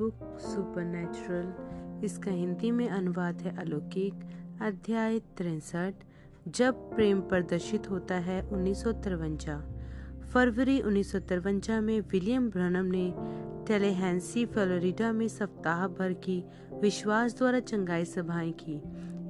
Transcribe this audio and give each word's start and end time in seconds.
Book 0.00 0.38
supernatural. 0.40 2.02
इसका 2.04 2.30
हिंदी 2.30 2.70
में 2.70 2.88
अनुवाद 2.88 3.40
है 3.40 3.56
अलौकिक, 3.56 4.14
अध्याय 4.62 5.18
तिरसठ, 5.18 5.94
जब 6.48 6.74
प्रेम 6.74 7.20
प्रदर्शित 7.20 7.90
होता 7.90 8.14
है 8.14 8.42
उन्नीस 8.42 8.84
फरवरी 10.32 10.80
उन्नीस 10.80 11.12
में 11.70 12.00
विलियम 12.00 12.50
ब्रनम 12.50 12.84
ने 12.84 13.14
टेलेहेंसी, 13.66 14.46
फ्लोरिडा 14.46 15.12
में 15.12 15.28
सप्ताह 15.28 15.86
भर 15.88 16.12
की 16.12 16.44
विश्वास 16.80 17.36
द्वारा 17.38 17.60
चंगाई 17.60 18.04
सभाएँ 18.04 18.52
की। 18.52 18.82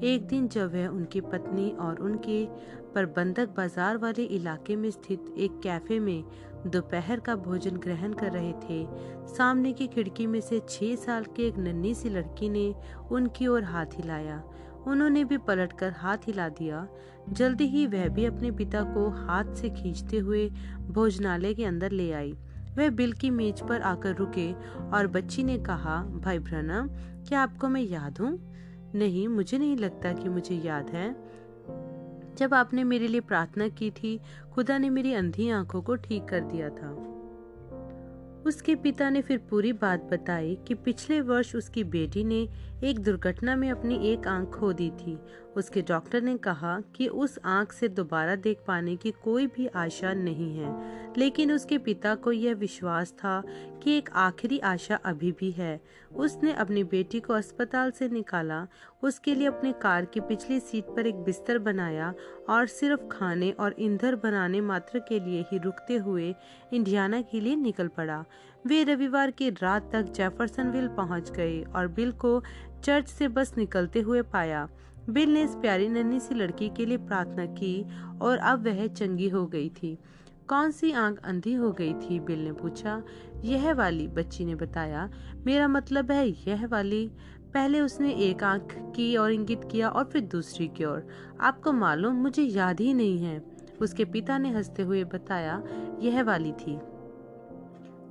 एक 0.04 0.26
दिन 0.26 0.46
जब 0.48 0.72
वह 0.74 0.86
उनकी 0.88 1.20
पत्नी 1.20 1.70
और 1.80 1.98
उनके 2.00 2.44
प्रबंधक 2.92 3.48
बाज़ार 3.56 3.96
वाले 3.98 4.22
इलाके 4.24 4.76
में 4.76 4.90
स्थित 4.90 5.34
एक 5.38 5.60
कैफ़े 5.62 5.98
में 5.98 6.24
दोपहर 6.66 7.20
का 7.20 7.34
भोजन 7.36 7.76
ग्रहण 7.76 8.12
कर 8.12 8.32
रहे 8.32 8.52
थे, 8.52 8.86
सामने 9.26 9.72
की 9.72 9.86
खिड़की 9.86 10.26
में 10.26 10.40
से 10.40 10.60
छह 10.68 10.94
साल 10.96 11.24
की 11.36 11.42
एक 11.42 11.58
नन्ही 11.58 11.94
सी 11.94 12.08
लड़की 12.08 12.48
ने 12.48 12.74
उनकी 13.10 13.46
ओर 13.46 13.64
हाथ 13.64 13.96
हिलाया। 13.96 14.42
उन्होंने 14.86 15.24
भी 15.24 15.36
पलटकर 15.38 15.92
हाथ 15.92 16.26
हिला 16.26 16.48
दिया। 16.48 16.86
जल्दी 17.30 17.66
ही 17.66 17.86
वह 17.86 18.08
भी 18.08 18.24
अपने 18.24 18.50
पिता 18.50 18.82
को 18.94 19.08
हाथ 19.18 19.54
से 19.54 19.70
खींचते 19.70 20.18
हुए 20.18 20.48
भोजनालय 20.88 21.54
के 21.54 21.64
अंदर 21.64 21.90
ले 21.90 22.12
आई। 22.12 22.32
वह 22.76 22.90
बिल 22.90 23.12
की 23.12 23.30
मेज 23.30 23.60
पर 23.60 23.80
आकर 23.82 24.14
रुके 24.16 24.52
और 24.92 25.06
बच्ची 25.06 25.42
ने 25.44 25.58
कहा, 25.58 26.02
भाई 26.02 26.38
ब्रनम 26.38 26.88
क्या 27.28 27.40
आपको 27.40 27.68
मैं 27.68 27.82
याद 27.82 28.18
हूँ? 28.18 28.38
नहीं, 28.94 29.28
मुझे 29.28 29.58
नहीं 29.58 29.76
लगता 29.76 30.12
कि 30.12 30.28
मुझे 30.28 30.54
याद 30.54 30.90
है। 30.90 31.16
जब 32.36 32.54
आपने 32.54 32.84
मेरे 32.84 33.08
लिए 33.08 33.20
प्रार्थना 33.20 33.68
की 33.68 33.90
थी, 33.90 34.20
खुदा 34.52 34.78
ने 34.78 34.90
मेरी 34.90 35.14
अंधी 35.14 35.50
आँखों 35.50 35.82
को 35.82 35.96
ठीक 35.96 36.24
कर 36.24 36.40
दिया 36.40 36.68
था। 36.68 37.06
उसके 38.46 38.74
पिता 38.74 39.10
ने 39.10 39.22
फिर 39.22 39.38
पूरी 39.38 39.72
बात 39.72 40.04
बताई 40.04 40.58
कि 40.68 40.74
पिछले 40.74 41.20
वर्ष 41.20 41.56
उसकी 41.56 41.84
बेटी 41.84 42.24
ने 42.24 42.48
एक 42.84 42.98
दुर्घटना 42.98 43.56
में 43.56 43.70
अपनी 43.70 43.94
एक 43.94 44.26
आँख 44.26 44.48
खो 44.48 44.72
दी 44.72 44.90
थी 44.90 45.18
उसके 45.56 45.82
डॉक्टर 45.82 46.22
ने 46.22 46.36
कहा 46.38 46.78
कि 46.96 47.06
उस 47.08 47.38
आँख 47.44 47.72
से 47.72 47.88
दोबारा 47.88 48.34
देख 48.36 48.58
पाने 48.66 48.96
की 48.96 49.10
कोई 49.24 49.46
भी 49.46 49.66
आशा 49.66 50.12
नहीं 50.14 50.54
है, 50.56 50.74
लेकिन 51.18 51.52
उसके 51.52 51.78
पिता 51.78 52.14
को 52.14 52.32
यह 52.32 52.54
विश्वास 52.54 53.12
था 53.14 53.42
कि 53.82 53.96
एक 53.98 54.10
आखिरी 54.16 54.58
आशा 54.58 54.96
अभी 54.96 55.32
भी 55.32 55.50
है। 55.50 55.80
उसने 56.16 56.52
अपनी 56.52 56.84
बेटी 56.84 57.20
को 57.20 57.32
अस्पताल 57.32 57.90
से 57.90 58.08
निकाला, 58.08 58.66
उसके 59.02 59.34
लिए 59.34 59.46
अपनी 59.46 59.72
कार 59.72 60.04
की 60.04 60.20
पिछली 60.20 60.60
सीट 60.60 60.84
पर 60.86 61.06
एक 61.06 61.22
बिस्तर 61.24 61.58
बनाया 61.58 62.14
और 62.48 62.66
सिर्फ़ 62.66 63.06
खाने 63.08 63.50
और 63.50 63.74
ईंधन 63.78 64.14
बनाने 64.14 64.60
मात्र 64.60 64.98
के 64.98 65.20
लिए 65.20 65.44
ही 65.52 65.58
रुकते 65.58 65.96
हुए 65.96 66.34
इंडियाना 66.72 67.20
के 67.22 67.40
लिए 67.40 67.56
निकल 67.56 67.88
पड़ा। 67.88 68.24
वे 68.66 68.82
रविवार 68.84 69.30
की 69.30 69.50
रात 69.52 69.90
तक 69.92 70.12
जेफरसनविल 70.12 70.88
पहुँच 70.88 71.30
गए 71.30 71.62
और 71.66 71.88
बिल 71.88 72.12
को 72.14 72.42
चर्च 72.84 73.08
से 73.08 73.28
बस 73.28 73.54
निकलते 73.58 74.00
हुए 74.00 74.22
पाया। 74.22 74.68
बिल 75.10 75.34
ने 75.34 75.42
इस 75.42 75.54
प्यारी 75.54 75.88
नन्ही 75.88 76.20
सी 76.20 76.34
लड़की 76.34 76.68
के 76.68 76.86
लिए 76.86 76.96
प्रार्थना 76.96 77.46
की 77.46 77.86
और 78.22 78.38
अब 78.38 78.66
वह 78.66 78.86
चंगी 78.86 79.28
हो 79.28 79.46
गई 79.46 79.68
थी। 79.68 79.98
कौन 80.48 80.70
सी 80.70 80.92
आँख 80.92 81.18
अंधी 81.24 81.54
हो 81.54 81.72
गई 81.72 81.94
थी? 81.94 82.20
बिल 82.20 82.44
ने 82.44 82.52
पूछा। 82.52 83.02
यह 83.44 83.74
वाली, 83.74 84.08
बच्ची 84.08 84.44
ने 84.44 84.54
बताया। 84.54 85.10
मेरा 85.46 85.68
मतलब 85.68 86.10
है 86.10 86.28
यह 86.28 86.66
वाली। 86.66 87.10
पहले 87.54 87.80
उसने 87.80 88.12
एक 88.12 88.44
आँख 88.44 88.92
की 88.96 89.16
और 89.16 89.32
इंगित 89.32 89.60
किया 89.72 89.88
और 89.88 90.04
फिर 90.04 90.22
दूसरी 90.22 90.68
की 90.68 90.84
ओर। 90.84 91.06
आपको 91.40 91.72
मालूम, 91.72 92.14
मुझे 92.14 92.42
याद 92.42 92.80
ही 92.80 92.94
नहीं 92.94 93.18
है। 93.18 93.42
उसके 93.82 94.04
पिता 94.04 94.38
ने 94.38 94.50
हँसते 94.50 94.82
हुए 94.82 95.04
बताया, 95.04 95.62
यह 96.00 96.22
वाली 96.22 96.52
थी। 96.52 96.78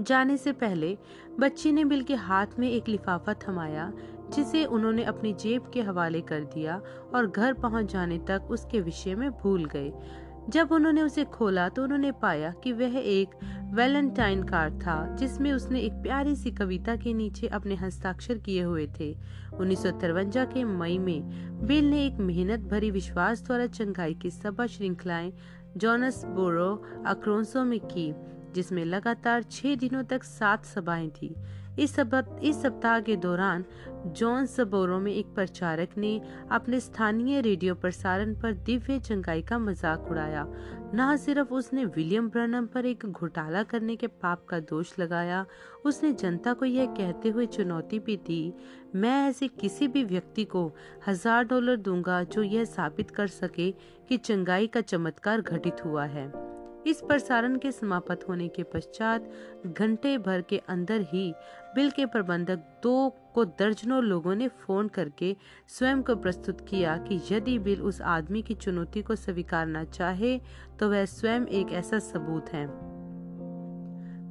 जाने 0.01 0.37
से 0.37 0.51
पहले, 0.51 0.97
बच्ची 1.39 1.71
ने 1.71 1.85
बिल 1.85 2.03
के 2.03 2.15
हाथ 2.15 2.47
में 2.59 2.71
एक 2.71 2.89
लिफाफा 2.89 3.33
थमाया। 3.33 3.93
जिसे 4.33 4.65
उन्होंने 4.65 5.03
अपनी 5.03 5.33
जेब 5.33 5.71
के 5.73 5.81
हवाले 5.81 6.21
कर 6.21 6.39
दिया 6.39 6.81
और 7.15 7.27
घर 7.27 7.53
पहुँच 7.53 7.91
जाने 7.93 8.17
तक 8.17 8.47
उसके 8.49 8.81
विषय 8.81 9.15
में 9.15 9.31
भूल 9.31 9.65
गए। 9.65 9.91
जब 10.49 10.71
उन्होंने 10.71 11.01
उसे 11.01 11.23
खोला 11.23 11.69
तो 11.69 11.83
उन्होंने 11.83 12.11
पाया 12.11 12.53
कि 12.63 12.71
वह 12.71 12.97
एक 12.97 13.29
वैलेंटाइन 13.73 14.43
कार्ड 14.43 14.73
था, 14.73 15.15
जिसमें 15.15 15.51
उसने 15.53 15.79
एक 15.79 15.93
प्यारी 15.93 16.35
सी 16.35 16.51
कविता 16.51 16.95
के 16.95 17.13
नीचे 17.13 17.47
अपने 17.47 17.75
हस्ताक्षर 17.75 18.37
किए 18.37 18.61
हुए 18.61 18.87
थे। 18.99 19.17
उन्नीस 19.53 19.83
के 19.87 20.63
मई 20.63 20.97
में 20.97 21.21
बिल 21.67 21.89
ने 21.89 22.05
एक 22.05 22.13
मेहनत 22.13 22.59
भरी 22.59 22.91
विश्वास 22.91 23.43
द्वारा 23.43 23.65
चंगाई 23.67 24.13
की 24.13 24.29
सभा 24.29 24.65
श्रृंखलाएँ 24.67 25.33
जोनस 25.77 26.25
बोरो 26.25 26.83
अक्रोंसो 27.05 27.63
में 27.63 27.79
की, 27.79 28.13
जिसमें 28.55 28.85
लगातार 28.85 29.43
छह 29.43 29.75
दिनों 29.75 30.03
तक 30.03 30.23
सात 30.23 30.65
सभाएँ 30.65 31.09
थी। 31.09 31.35
इस 31.79 31.93
सब, 31.95 32.39
इस 32.43 32.61
सप्ताह 32.61 32.99
के 32.99 33.15
दौरान, 33.15 33.63
जॉन 34.07 34.45
सबोरो 34.45 34.97
में 34.99 35.11
एक 35.13 35.27
प्रचारक 35.35 35.97
ने 35.97 36.19
अपने 36.51 36.79
स्थानीय 36.79 37.41
रेडियो 37.41 37.75
प्रसारण 37.75 38.33
पर 38.35 38.53
दिव्य 38.65 38.99
चंगाई 38.99 39.41
का 39.41 39.57
मज़ाक 39.59 40.07
उड़ाया। 40.11 40.45
न 40.95 41.15
सिर्फ़ 41.17 41.53
उसने 41.53 41.85
विलियम 41.85 42.29
ब्रनम 42.29 42.65
पर 42.65 42.85
एक 42.85 43.05
घोटाला 43.05 43.63
करने 43.63 43.95
के 43.95 44.07
पाप 44.07 44.45
का 44.45 44.59
दोष 44.61 44.93
लगाया, 44.99 45.45
उसने 45.85 46.11
जनता 46.13 46.53
को 46.53 46.65
यह 46.65 46.85
कहते 46.97 47.29
हुए 47.29 47.45
चुनौती 47.47 47.99
भी 47.99 48.17
दी, 48.17 48.53
मैं 48.95 49.29
ऐसे 49.29 49.47
किसी 49.47 49.87
भी 49.87 50.03
व्यक्ति 50.03 50.45
को 50.45 50.71
हज़ार 51.07 51.43
डॉलर 51.43 51.75
दूँगा 51.77 52.21
जो 52.25 52.43
यह 52.43 52.65
साबित 52.65 53.11
कर 53.11 53.27
सके 53.29 53.71
कि 54.09 54.17
चंगाई 54.17 54.67
का 54.67 54.81
चमत्कार 54.81 55.41
घटित 55.41 55.85
हुआ 55.85 56.05
है। 56.05 56.31
इस 56.87 57.01
प्रसारण 57.01 57.57
के 57.57 57.71
समाप्त 57.71 58.19
होने 58.29 58.47
के 58.47 58.63
पश्चात 58.63 59.29
घंटे 59.67 60.17
भर 60.17 60.41
के 60.41 60.57
अंदर 60.69 61.01
ही 61.03 61.33
बिल 61.75 61.89
के 61.91 62.05
प्रबंधक 62.05 62.59
दो 62.83 63.09
को 63.33 63.45
दर्जनों 63.45 64.03
लोगों 64.03 64.35
ने 64.35 64.47
फ़ोन 64.47 64.87
करके 64.87 65.35
स्वयं 65.67 66.01
को 66.01 66.15
प्रस्तुत 66.15 66.61
किया 66.69 66.97
कि 66.97 67.21
यदि 67.31 67.59
बिल 67.59 67.81
उस 67.81 68.01
आदमी 68.01 68.41
की 68.41 68.53
चुनौती 68.53 69.01
को 69.01 69.15
स्वीकारना 69.15 69.83
चाहे 69.83 70.37
तो 70.79 70.89
वह 70.89 71.05
स्वयं 71.05 71.45
एक 71.45 71.71
ऐसा 71.71 71.99
सबूत 71.99 72.49
है। 72.49 72.65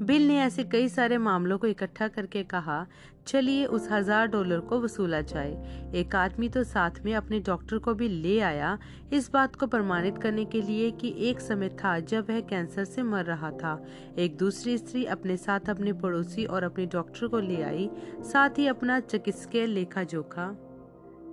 बिल 0.02 0.26
ने 0.28 0.36
ऐसे 0.38 0.62
कई 0.64 0.88
सारे 0.88 1.16
मामलों 1.18 1.56
को 1.58 1.66
इकट्ठा 1.66 2.06
करके 2.08 2.42
कहा, 2.42 2.86
चलिए 3.26 3.64
उस 3.66 3.88
हज़ार 3.90 4.26
डॉलर 4.26 4.60
को 4.60 4.80
वसूला 4.80 5.20
जाए। 5.20 5.90
एक 5.94 6.14
आदमी 6.14 6.48
तो 6.48 6.62
साथ 6.64 7.00
में 7.04 7.14
अपने 7.14 7.40
डॉक्टर 7.40 7.78
को 7.78 7.94
भी 7.94 8.08
ले 8.08 8.38
आया। 8.40 8.78
इस 9.12 9.30
बात 9.30 9.56
को 9.56 9.66
प्रमाणित 9.66 10.18
करने 10.18 10.44
के 10.44 10.62
लिए 10.62 10.90
कि 10.90 11.14
एक 11.20 11.40
समय 11.40 11.68
था 11.82 11.98
जब 12.00 12.30
वह 12.30 12.40
कैंसर 12.40 12.84
से 12.84 13.02
मर 13.02 13.24
रहा 13.24 13.50
था। 13.52 13.76
एक 14.18 14.36
दूसरी 14.36 14.78
स्त्री 14.78 15.04
अपने 15.06 15.36
साथ 15.36 15.70
अपने 15.70 15.92
पड़ोसी 15.92 16.44
और 16.44 16.62
अपने 16.62 16.86
डॉक्टर 16.86 17.26
को 17.26 17.40
ले 17.40 17.62
आई, 17.62 17.90
साथ 18.22 18.58
ही 18.58 18.66
अपना 18.66 19.00
चिकित्सकीय 19.00 19.66
लेखा 19.66 20.02
जोखा 20.04 20.48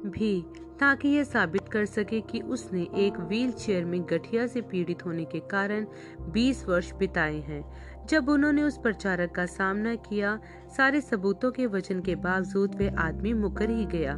भी, 0.08 0.42
ताकि 0.80 1.08
यह 1.08 1.24
साबित 1.24 1.68
कर 1.70 1.86
सके 1.86 2.20
कि 2.22 2.40
उसने 2.40 2.82
एक 2.98 3.20
व्हील 3.20 3.52
चेयर 3.52 3.86
में 3.86 4.02
गठिया 4.02 4.48
से 4.48 4.62
पीड़ित 4.62 5.06
होने 5.06 5.26
के 5.26 5.40
कारण 5.52 5.86
20 6.32 6.66
वर्ष 6.68 6.92
बिताए 6.94 7.40
हैं। 7.40 7.64
जब 8.10 8.30
उन्होंने 8.30 8.64
उस 8.64 8.78
प्रचारक 8.78 9.32
का 9.32 9.46
सामना 9.46 9.96
किया 9.96 10.40
सारे 10.78 11.02
सबूतों 11.02 11.52
के 11.52 11.66
वज़न 11.66 12.02
के 12.02 12.16
बावजूद 12.16 12.76
वे 12.76 12.90
आदमी 12.98 13.34
मुकर 13.34 13.70
ही 13.70 13.86
गया। 13.86 14.14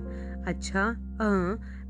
अच्छा 0.48 0.84
आ, 1.22 1.30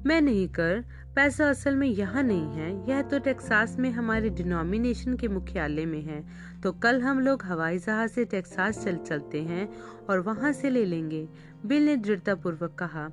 मैं 0.06 0.22
नहीं 0.22 0.48
कर। 0.50 0.84
पैसा 1.16 1.50
असल 1.50 1.76
में 1.76 1.88
यहाँ 1.88 2.24
नहीं 2.24 2.48
है। 2.52 2.90
यह 2.90 3.02
तो 3.02 3.20
टेक्सास 3.20 3.76
में 3.80 3.90
हमारे 3.92 4.30
डिनोमिनेशन 4.30 5.16
के 5.18 5.28
मुख्यालय 5.28 5.86
में 5.86 6.02
है। 6.02 6.24
तो 6.64 6.72
कल 6.72 7.02
हम 7.02 7.20
लोग 7.20 7.44
हवाई 7.44 7.78
जहाज़ 7.78 8.12
से 8.12 8.26
टेक्सास 8.26 8.84
चल 8.84 8.98
चलते 8.98 9.42
हैं 9.42 9.70
और 10.10 10.20
वहाँ 10.20 10.52
से 10.52 10.70
ले 10.70 10.86
लेंगे 10.86 11.28
बिल 11.66 11.86
ने 11.86 11.96
दृढ़ता 11.98 12.36
पूर्वक 12.36 12.76
कहा। 12.76 13.10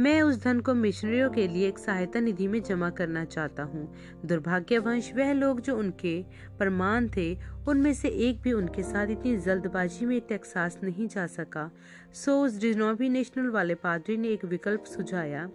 मैं 0.00 0.20
उस 0.22 0.42
धन 0.42 0.60
को 0.60 0.72
मिशनरियों 0.74 1.28
के 1.30 1.46
लिए 1.48 1.66
एक 1.68 1.78
सहायता 1.78 2.20
निधि 2.20 2.46
में 2.48 2.62
जमा 2.62 2.88
करना 2.90 3.24
चाहता 3.24 3.62
हूँ। 3.62 3.82
दुर्भाग्यवंश, 4.26 5.12
वह 5.16 5.32
लोग 5.32 5.60
जो 5.60 5.76
उनके 5.76 6.14
प्रमाण 6.58 7.08
थे, 7.16 7.36
उनमें 7.68 7.92
से 7.94 8.08
एक 8.08 8.40
भी 8.40 8.52
उनके 8.52 8.82
साथ 8.82 9.10
इतनी 9.10 9.36
जल्दबाजी 9.36 10.06
में 10.06 10.20
टेक्सास 10.20 10.78
नहीं 10.82 11.08
जा 11.08 11.26
सका। 11.26 11.70
सो, 12.14 12.40
उस 12.40 12.60
डिनोमिनेशनल 12.60 13.50
वाले 13.50 13.74
पादरी 13.74 14.16
ने 14.16 14.28
एक 14.28 14.44
विकल्प 14.44 14.84
सुझाया। 14.86 15.48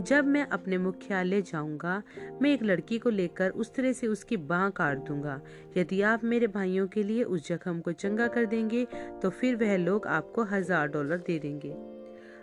जब 0.00 0.26
मैं 0.26 0.46
अपने 0.48 0.78
मुख्यालय 0.78 1.42
जाऊँगा, 1.42 2.02
मैं 2.42 2.52
एक 2.52 2.62
लड़की 2.62 2.98
को 2.98 3.10
लेकर 3.10 3.50
उस 3.50 3.74
तरह 3.74 3.92
से 3.92 4.06
उसकी 4.06 4.36
बाह 4.36 4.68
काट 4.70 4.98
दूँगा। 4.98 5.40
यदि 5.76 6.00
आप 6.02 6.24
मेरे 6.24 6.46
भाइयों 6.48 6.86
के 6.86 7.02
लिए 7.02 7.22
उस 7.24 7.48
जख्म 7.48 7.80
को 7.80 7.92
चंगा 7.94 8.28
कर 8.28 8.46
देंगे 8.46 8.86
तो 9.22 9.30
फिर 9.30 9.56
वह 9.56 9.76
लोग 9.76 10.06
आपको 10.08 10.44
हज़ार 10.44 10.88
डॉलर 10.88 11.16
दे 11.16 11.38
देंगे। 11.38 11.74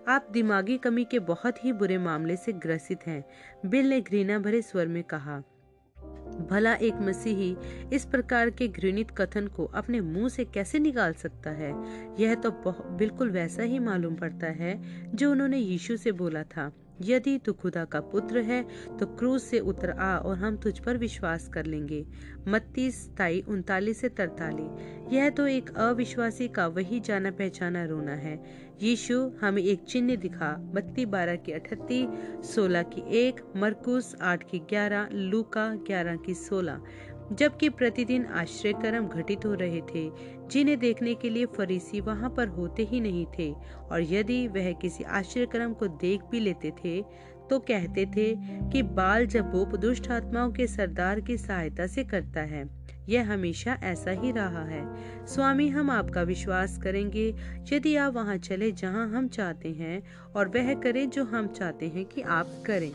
आप 0.10 0.28
दिमागी 0.32 0.78
कमी 0.78 1.04
के 1.04 1.20
बहुत 1.20 1.64
ही 1.66 1.72
बुरे 1.74 1.98
मामले 1.98 2.36
से 2.36 2.54
ग्रसित 2.54 3.00
हैं, 3.08 3.24
बिल 3.66 3.90
ने 3.90 4.00
घृणा 4.02 4.40
भरे 4.40 4.62
स्वर 4.62 4.88
में 4.88 5.04
कहा। 5.04 5.38
भला 6.50 6.74
एक 6.74 6.94
मसीही 7.02 7.56
इस 7.94 8.06
प्रकार 8.06 8.50
के 8.50 8.68
घृणित 8.68 9.12
कथन 9.12 9.48
को 9.48 9.66
अपने 9.66 10.02
मुँह 10.02 10.30
से 10.30 10.46
कैसे 10.46 10.80
निकाल 10.80 11.14
सकता 11.14 11.50
है? 11.50 11.72
यह 12.20 12.36
तो 12.36 12.52
बिल्कुल 12.98 13.30
वैसा 13.30 13.64
ही 13.64 13.80
मालूम 13.80 14.16
पड़ता 14.16 14.48
है, 14.48 14.82
जो 15.16 15.32
उन्होंने 15.32 15.58
यीशु 15.58 15.98
से 15.98 16.12
बोला 16.12 16.44
था। 16.44 16.72
यदि 17.02 17.38
तू 17.38 17.54
खुदा 17.54 17.84
का 17.86 18.00
पुत्र 18.02 18.40
है 18.40 18.62
तो 19.00 19.06
क्रूज 19.08 19.42
से 19.42 19.60
उतर 19.60 19.90
आ 19.90 20.18
और 20.18 20.38
हम 20.38 20.58
तुझ 20.58 20.80
पर 20.80 20.98
विश्वास 20.98 21.48
कर 21.48 21.66
लेंगे। 21.66 22.06
मत्ती 22.48 22.90
सताई 22.92 23.44
उनतालीस 23.48 24.02
से 24.02 24.10
तरतालीस। 24.10 25.14
यह 25.14 25.30
तो 25.30 25.48
एक 25.48 25.70
अविश्वासी 25.78 26.48
का 26.48 26.68
वही 26.68 27.00
जाना 27.00 27.32
पहचाना 27.32 27.86
रोना 27.86 28.16
है। 28.16 28.36
यीशु 28.82 29.16
हमें 29.42 29.62
एक 29.62 29.84
चिन्ह 29.84 30.16
दिखा 30.16 30.52
बत्ती 30.74 31.06
बारह 31.06 31.36
की 31.36 31.52
अठत्ती 31.52 32.08
सोलह 32.46 32.84
की 32.84 33.02
एक, 33.18 33.42
मरकुस 33.56 34.16
आठ 34.22 34.44
की 34.44 34.60
ग्यारह, 34.60 35.10
लूका 35.14 35.68
ग्यारह 35.88 36.16
की 36.16 36.34
सोलह। 36.34 36.82
जबकि 37.32 37.70
प्रतिदिन 37.70 38.26
आश्रय 38.26 38.74
कर्म 38.74 39.08
घटित 39.08 39.46
हो 39.46 39.54
रहे 39.54 39.82
थे, 39.90 40.10
जिन्हें 40.52 40.78
देखने 40.80 41.14
के 41.16 41.30
लिए 41.30 41.46
फरीसी 41.58 42.00
वहाँ 42.02 42.30
पर 42.30 42.48
होते 42.48 42.84
ही 42.84 43.00
नहीं 43.00 43.26
थे, 43.38 43.52
और 43.92 44.02
यदि 44.04 44.48
वह 44.48 44.72
किसी 44.72 45.04
आश्रय 45.04 45.46
कर्म 45.46 45.74
को 45.74 45.88
देख 45.88 46.22
भी 46.32 46.40
लेते 46.40 46.72
थे 46.84 47.02
तो 47.50 47.58
कहते 47.60 48.06
थे 48.06 48.34
कि 48.72 48.82
बाल 48.96 49.26
जबूब 49.26 49.76
दुष्ट 49.78 50.10
आत्माओं 50.12 50.52
के 50.52 50.68
सरदार 50.68 51.20
की 51.20 51.38
सहायता 51.38 51.88
से 51.88 52.04
करता 52.04 52.42
है। 52.42 52.64
यह 53.10 53.32
हमेशा 53.32 53.78
ऐसा 53.84 54.12
ही 54.12 54.32
रहा 54.32 54.64
है। 54.66 54.84
स्वामी, 55.26 55.68
हम 55.70 55.90
आपका 55.90 56.22
विश्वास 56.22 56.78
करेंगे, 56.78 57.36
यदि 57.74 57.96
आप 57.96 58.14
वहाँ 58.14 58.38
चले 58.38 58.72
जहाँ 58.72 59.08
हम 59.10 59.28
चाहते 59.28 59.70
हैं, 59.70 60.04
और 60.36 60.48
वह 60.48 60.74
करें 60.74 61.10
जो 61.10 61.24
हम 61.24 61.48
चाहते 61.48 61.88
हैं 61.88 62.06
कि 62.06 62.22
आप 62.22 62.64
करें। 62.66 62.92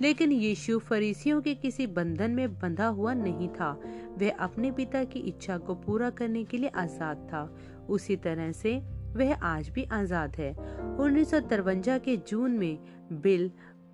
लेकिन 0.00 0.32
यीशु 0.32 0.78
फरीसियों 0.78 1.40
के 1.40 1.54
किसी 1.54 1.86
बंधन 1.86 2.30
में 2.30 2.54
बंधा 2.54 2.86
हुआ 2.86 3.14
नहीं 3.14 3.48
था। 3.48 3.70
वह 4.18 4.30
अपने 4.30 4.70
पिता 4.72 5.04
की 5.04 5.18
इच्छा 5.18 5.58
को 5.58 5.74
पूरा 5.74 6.10
करने 6.10 6.44
के 6.44 6.58
लिए 6.58 6.68
आज़ाद 6.68 7.16
था। 7.16 7.56
उसी 7.88 8.16
तरह 8.16 8.52
से 8.52 8.78
वह 9.16 9.34
आज 9.34 9.68
भी 9.68 9.84
आज़ाद 9.84 10.36
है। 10.36 10.52
उन्नीस 10.96 11.30
के 11.34 12.16
जून 12.16 12.50
में 12.50 12.78
बिल 13.12 13.50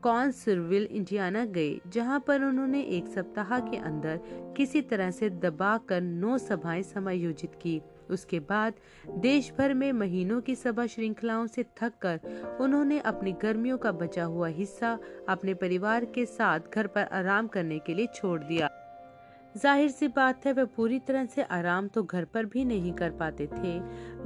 कॉन्सरविल 0.07 0.85
इंडियाना 0.85 1.45
गए, 1.45 1.81
जहाँ 1.89 2.25
पर 2.27 2.43
उन्होंने 2.43 2.81
एक 2.81 3.07
सप्ताह 3.07 3.59
के 3.61 3.77
अंदर 3.77 4.21
किसी 4.57 4.83
तरह 4.83 5.11
से 5.11 5.31
दबाकर 5.31 6.01
नौ 6.01 6.39
सभाएँ 6.39 6.83
समायोजित 6.83 7.55
की। 7.55 7.81
उसके 8.11 8.41
बाद 8.41 8.75
देश 9.19 9.53
भर 9.59 9.75
में 9.75 9.93
महीनों 9.93 10.41
की 10.41 10.55
सभा 10.55 10.87
श्रृंखलाओं 10.87 11.47
से 11.47 11.63
थक 11.63 11.93
कर 12.03 12.21
उन्होंने 12.61 12.99
अपनी 13.01 13.33
गर्मियों 13.33 13.79
का 13.79 13.93
बचा 13.93 14.25
हुआ 14.25 14.49
हिस्सा 14.49 14.99
अपने 15.29 15.55
परिवार 15.55 16.05
के 16.05 16.27
साथ 16.27 16.75
घर 16.75 16.87
पर 16.87 17.09
आराम 17.13 17.47
करने 17.47 17.79
के 17.79 17.95
लिए 17.95 18.07
छोड़ 18.15 18.41
दिया। 18.41 18.71
ज़ाहिर 19.57 19.91
सी 19.91 20.07
बात 20.09 20.47
है, 20.47 20.53
वे 20.53 20.65
पूरी 20.67 20.99
तरह 20.99 21.27
से 21.27 21.43
आराम 21.43 21.87
तो 21.89 22.03
घर 22.03 22.25
पर 22.25 22.45
भी 22.45 22.65
नहीं 22.65 22.93
कर 22.93 23.11
पाते 23.11 23.47
थे। 23.47 23.79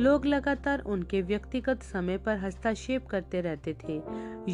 लोग 0.03 0.25
लगातार 0.27 0.81
उनके 0.87 1.21
व्यक्तिगत 1.23 1.83
समय 1.83 2.19
पर 2.19 2.37
हस्तक्षेप 2.37 3.07
करते 3.07 3.41
रहते 3.41 3.75
थे। 3.83 4.01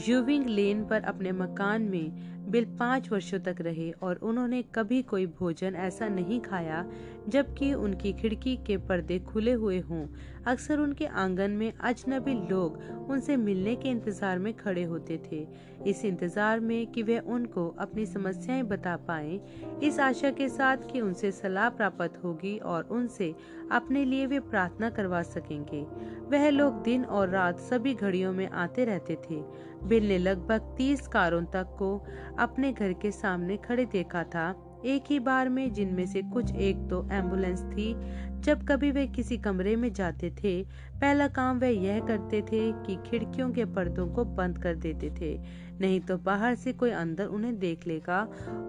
यूविंग 0.09 0.47
लेन 0.47 0.85
पर 0.85 1.03
अपने 1.05 1.33
मकान 1.33 1.83
में 1.83 2.51
बिल 2.51 2.65
पाँच 2.79 3.11
वर्षों 3.11 3.39
तक 3.41 3.61
रहे 3.61 3.91
और 4.03 4.17
उन्होंने 4.23 4.63
कभी 4.75 5.03
कोई 5.03 5.27
भोजन 5.39 5.75
ऐसा 5.77 6.09
नहीं 6.09 6.41
खाया, 6.41 6.85
जबकि 7.29 7.73
उनकी 7.75 8.13
खिड़की 8.13 8.57
के 8.57 8.77
पर्दे 8.79 9.19
खुले 9.23 9.53
हुए 9.55 9.79
हों। 9.81 10.07
अक्सर 10.47 10.79
उनके 10.79 11.07
आँगन 11.07 11.51
में 11.51 11.73
अजनबी 11.73 12.35
लोग 12.51 12.79
उनसे 13.11 13.37
मिलने 13.37 13.75
के 13.77 13.89
इंतज़ार 13.89 14.39
में 14.39 14.53
खड़े 14.55 14.83
होते 14.85 15.21
थे। 15.27 15.47
इस 15.87 16.05
इंतज़ार 16.05 16.61
में 16.61 16.87
कि 16.87 17.03
वे 17.03 17.19
उनको 17.19 17.69
अपनी 17.79 18.07
समस्याएँ 18.07 18.63
बता 18.63 18.97
पाए, 18.97 19.41
इस 19.83 20.01
आशा 20.01 20.31
के 20.31 20.49
साथ 20.49 20.91
कि 20.93 21.01
उनसे 21.01 21.31
सलाह 21.33 21.69
प्राप्त 21.69 22.21
होगी 22.25 22.57
और 22.59 22.89
उनसे 22.91 23.35
अपने 23.73 24.05
लिए 24.05 24.27
वे 24.27 24.41
प्रार्थना 24.41 24.91
करवा 24.91 25.23
सकेंगे। 25.23 25.83
वह 26.31 26.49
लोग 26.51 26.83
दिन 26.83 27.05
और 27.05 27.29
रात 27.29 27.61
सभी 27.61 27.95
घड़ियों 27.95 28.33
में 28.33 28.49
आते 28.49 28.85
रहते 28.85 29.17
थे। 29.31 29.43
बिल 29.83 30.09
ने 30.09 30.19
लगभग 30.19 30.75
तीस 30.79 31.07
कारों 31.09 31.43
तक 31.45 31.77
को 31.79 31.97
अपने 32.39 32.73
घर 32.73 32.93
के 32.93 33.11
सामने 33.11 33.57
खड़े 33.57 33.85
देखा 33.87 34.23
था। 34.25 34.53
एक 34.87 35.05
ही 35.11 35.19
बार 35.21 35.49
में, 35.49 35.73
जिनमें 35.73 36.07
से 36.07 36.23
कुछ 36.23 36.55
एक 36.55 36.89
तो 36.91 37.07
एंबुलेंस 37.13 37.63
थी। 37.63 37.95
जब 38.41 38.65
कभी 38.67 38.91
वे 38.91 39.07
किसी 39.07 39.37
कमरे 39.37 39.75
में 39.77 39.93
जाते 39.93 40.31
थे, 40.43 40.63
पहला 41.01 41.27
काम 41.29 41.59
वे 41.59 41.71
यह 41.71 41.99
करते 42.01 42.41
थे 42.43 42.61
कि 42.85 42.97
खिड़कियों 43.07 43.51
के 43.51 43.65
पर्दों 43.65 44.07
को 44.07 44.25
बंद 44.25 44.59
कर 44.59 44.75
देते 44.77 45.11
थे। 45.21 45.39
नहीं 45.81 46.01
तो 46.01 46.17
बाहर 46.19 46.55
से 46.55 46.73
कोई 46.73 46.91
अंदर 46.91 47.27
उन्हें 47.27 47.59
देख 47.59 47.87
लेगा 47.87 48.21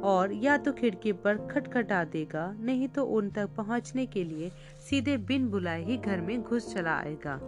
और 0.03 0.33
या 0.33 0.57
तो 0.57 0.71
खिड़की 0.71 1.11
पर 1.11 1.37
खटखटा 1.47 2.03
देगा, 2.03 2.53
नहीं 2.59 2.87
तो 2.87 3.05
उन 3.05 3.29
तक 3.29 3.55
पहुँचने 3.57 4.05
के 4.05 4.23
लिए 4.23 4.51
सीधे 4.89 5.17
बिन 5.17 5.47
बुलाए 5.49 5.83
ही 5.83 5.97
घर 5.97 6.21
में 6.21 6.41
घुस 6.41 6.73
चला 6.73 6.95
आएगा। 6.95 7.39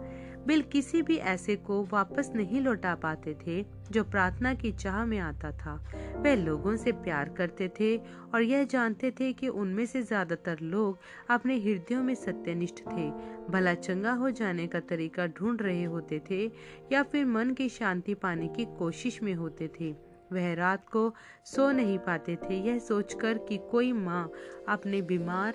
बिल 0.46 0.62
किसी 0.62 1.00
भी 1.02 1.16
ऐसे 1.16 1.54
को 1.56 1.82
वापस 1.84 2.30
नहीं 2.34 2.60
लौटा 2.60 2.94
पाते 2.94 3.34
थे, 3.46 3.62
जो 3.90 4.02
प्रार्थना 4.04 4.52
की 4.54 4.72
चाह 4.72 5.04
में 5.04 5.18
आता 5.18 5.50
था। 5.52 5.74
वे 6.16 6.34
लोगों 6.36 6.76
से 6.76 6.92
प्यार 6.92 7.28
करते 7.28 7.70
थे 7.80 7.96
और 8.34 8.42
यह 8.42 8.64
जानते 8.64 9.10
थे 9.10 9.32
कि 9.32 9.48
उनमें 9.48 9.84
से 9.86 10.02
ज़्यादातर 10.02 10.60
लोग 10.62 10.98
अपने 11.30 11.58
हृदयों 11.58 12.02
में 12.02 12.14
सत्यनिष्ठ 12.14 12.80
थे। 12.86 13.10
भला 13.50 13.74
चंगा 13.74 14.12
हो 14.12 14.30
जाने 14.30 14.66
का 14.66 14.80
तरीका 14.80 15.26
ढूंढ 15.28 15.62
रहे 15.62 15.84
होते 15.84 16.20
थे 16.30 16.44
या 16.92 17.02
फिर 17.02 17.26
मन 17.26 17.50
की 17.50 17.68
शांति 17.68 18.14
पाने 18.14 18.48
की 18.48 18.64
कोशिश 18.78 19.22
में 19.22 19.34
होते 19.34 19.68
थे। 19.80 19.94
वह 20.32 20.52
रात 20.54 20.88
को 20.88 21.12
सो 21.44 21.70
नहीं 21.72 21.98
पाते 21.98 22.36
थे। 22.42 22.60
यह 22.60 22.78
सोचकर 22.78 23.38
कि 23.48 23.58
कोई 23.70 23.92
माँ 23.92 24.30
अपने 24.68 25.02
बीमार 25.02 25.54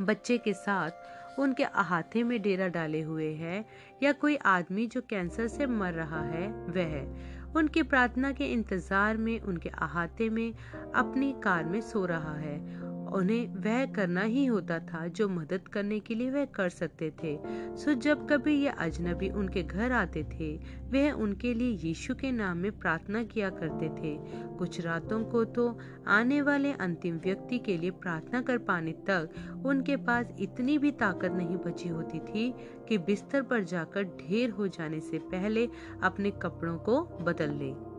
बच्चे 0.00 0.36
के 0.38 0.52
साथ 0.52 0.90
उनके 1.38 1.64
अहाते 1.64 2.22
में 2.22 2.42
डेरा 2.42 2.68
डाले 2.68 3.02
हुए 3.02 3.32
है, 3.34 3.64
या 4.02 4.12
कोई 4.12 4.36
आदमी 4.36 4.86
जो 4.86 5.00
कैंसर 5.00 5.48
से 5.48 5.66
मर 5.66 5.92
रहा 5.92 6.22
है, 6.22 6.48
वह 6.48 7.54
उनकी 7.56 7.82
प्रार्थना 7.82 8.32
के 8.32 8.44
इंतज़ार 8.44 9.16
में, 9.16 9.40
उनके 9.40 9.68
अहाते 9.68 10.28
में 10.28 10.54
अपनी 10.94 11.34
कार 11.44 11.64
में 11.64 11.80
सो 11.80 12.06
रहा 12.06 12.34
है। 12.34 12.84
उन्हें 13.14 13.54
वह 13.64 13.84
करना 13.86 14.22
ही 14.22 14.44
होता 14.46 14.78
था 14.78 15.06
जो 15.08 15.28
मदद 15.28 15.68
करने 15.68 15.98
के 16.00 16.14
लिए 16.14 16.30
वह 16.30 16.44
कर 16.44 16.68
सकते 16.68 17.10
थे। 17.22 17.36
सो 17.76 17.94
जब 17.94 18.26
कभी 18.28 18.54
ये 18.54 18.68
अजनबी 18.68 19.28
उनके 19.30 19.62
घर 19.62 19.92
आते 19.92 20.22
थे, 20.24 20.54
वह 20.92 21.10
उनके 21.12 21.54
लिए 21.54 21.78
यीशु 21.82 22.14
के 22.14 22.30
नाम 22.32 22.58
में 22.58 22.70
प्रार्थना 22.78 23.22
किया 23.24 23.50
करते 23.50 23.88
थे। 23.88 24.16
कुछ 24.56 24.80
रातों 24.80 25.22
को 25.24 25.44
तो 25.44 25.78
आने 26.08 26.40
वाले 26.42 26.72
अंतिम 26.72 27.16
व्यक्ति 27.16 27.58
के 27.58 27.76
लिए 27.76 27.90
प्रार्थना 27.90 28.42
कर 28.42 28.58
पाने 28.58 28.92
तक 28.92 29.62
उनके 29.66 29.96
पास 29.96 30.34
इतनी 30.40 30.78
भी 30.78 30.90
ताकत 30.90 31.32
नहीं 31.32 31.56
बची 31.56 31.88
होती 31.88 32.18
थी 32.18 32.52
कि 32.88 32.98
बिस्तर 32.98 33.42
पर 33.42 33.64
जाकर 33.64 34.04
ढेर 34.04 34.50
हो 34.50 34.68
जाने 34.68 35.00
से 35.00 35.18
पहले 35.18 35.68
अपने 36.02 36.30
कपड़ों 36.30 36.76
को 36.78 37.02
बदल 37.22 37.50
ले। 37.52 37.93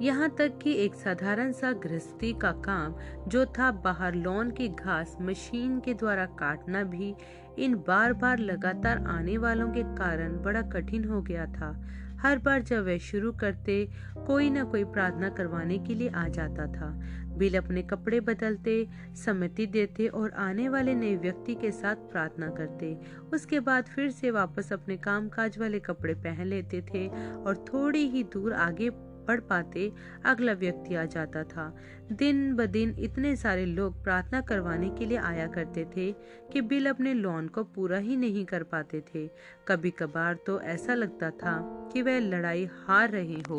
यहाँ 0.00 0.28
तक 0.38 0.58
कि 0.62 0.72
एक 0.74 0.94
साधारण 0.94 1.52
सा 1.52 1.72
गृहस्थी 1.72 2.32
का 2.32 2.52
काम 2.52 2.94
जो 3.28 3.46
था 3.46 3.70
बाहर 3.70 4.14
लॉन 4.14 4.50
की 4.50 4.68
घास 4.68 5.16
मशीन 5.20 5.80
के 5.80 5.94
द्वारा 5.94 6.26
काटना 6.26 6.82
भी, 6.82 7.14
इन 7.58 7.74
बार 7.74 8.12
बार 8.12 8.38
लगातार 8.38 8.98
आने 8.98 9.38
वालों 9.38 9.68
के 9.68 9.82
कारण 9.82 10.42
बड़ा 10.42 10.62
कठिन 10.62 11.04
हो 11.04 11.22
गया 11.22 11.46
था। 11.46 11.86
हर 12.20 12.38
बार 12.38 12.62
जब 12.62 12.84
वे 12.84 12.98
शुरू 12.98 13.32
करते, 13.32 13.88
कोई 14.26 14.50
न 14.50 14.64
कोई 14.64 14.84
प्रार्थना 14.84 15.28
करवाने 15.28 15.78
के 15.78 15.94
लिए 15.94 16.08
आ 16.08 16.28
जाता 16.28 16.66
था। 16.66 16.90
बिल 17.36 17.56
अपने 17.58 17.82
कपड़े 17.82 18.20
बदलते, 18.20 18.88
सम्मति 19.14 19.66
देते 19.66 20.06
और 20.06 20.30
आने 20.30 20.68
वाले 20.68 20.94
नए 20.94 21.16
व्यक्ति 21.16 21.54
के 21.54 21.70
साथ 21.70 21.94
प्रार्थना 21.94 22.48
करते। 22.48 22.96
उसके 23.32 23.60
बाद 23.60 23.84
फिर 23.84 24.10
से 24.10 24.30
वापस 24.30 24.72
अपने 24.72 24.96
कामकाज 24.96 25.58
वाले 25.58 25.80
कपड़े 25.80 26.14
पहन 26.14 26.46
लेते 26.46 26.82
थे 26.94 27.08
और 27.34 27.64
थोड़ी 27.74 28.08
ही 28.08 28.22
दूर 28.22 28.52
आगे 28.52 28.90
पढ़ 29.30 29.40
पाते 29.40 29.90
अगला 30.26 30.52
व्यक्ति 30.54 30.94
आ 30.94 31.04
जाता 31.06 31.44
था। 31.44 31.72
दिन 32.12 32.54
ब 32.56 32.66
दिन 32.68 32.94
इतने 32.98 33.34
सारे 33.36 33.66
लोग 33.66 34.02
प्रार्थना 34.04 34.40
करवाने 34.42 34.88
के 34.90 35.06
लिए 35.06 35.18
आया 35.18 35.46
करते 35.48 35.84
थे 35.96 36.10
कि 36.52 36.60
बिल 36.62 36.88
अपने 36.90 37.14
लॉन 37.14 37.48
को 37.48 37.64
पूरा 37.66 37.98
ही 37.98 38.16
नहीं 38.16 38.44
कर 38.44 38.62
पाते 38.62 39.00
थे। 39.14 39.26
कभी 39.68 39.90
कभार 39.92 40.38
तो 40.46 40.60
ऐसा 40.60 40.94
लगता 40.94 41.30
था 41.32 41.58
कि 41.92 42.02
वह 42.02 42.18
लड़ाई 42.20 42.68
हार 42.78 43.10
रहे 43.10 43.40
हो, 43.50 43.58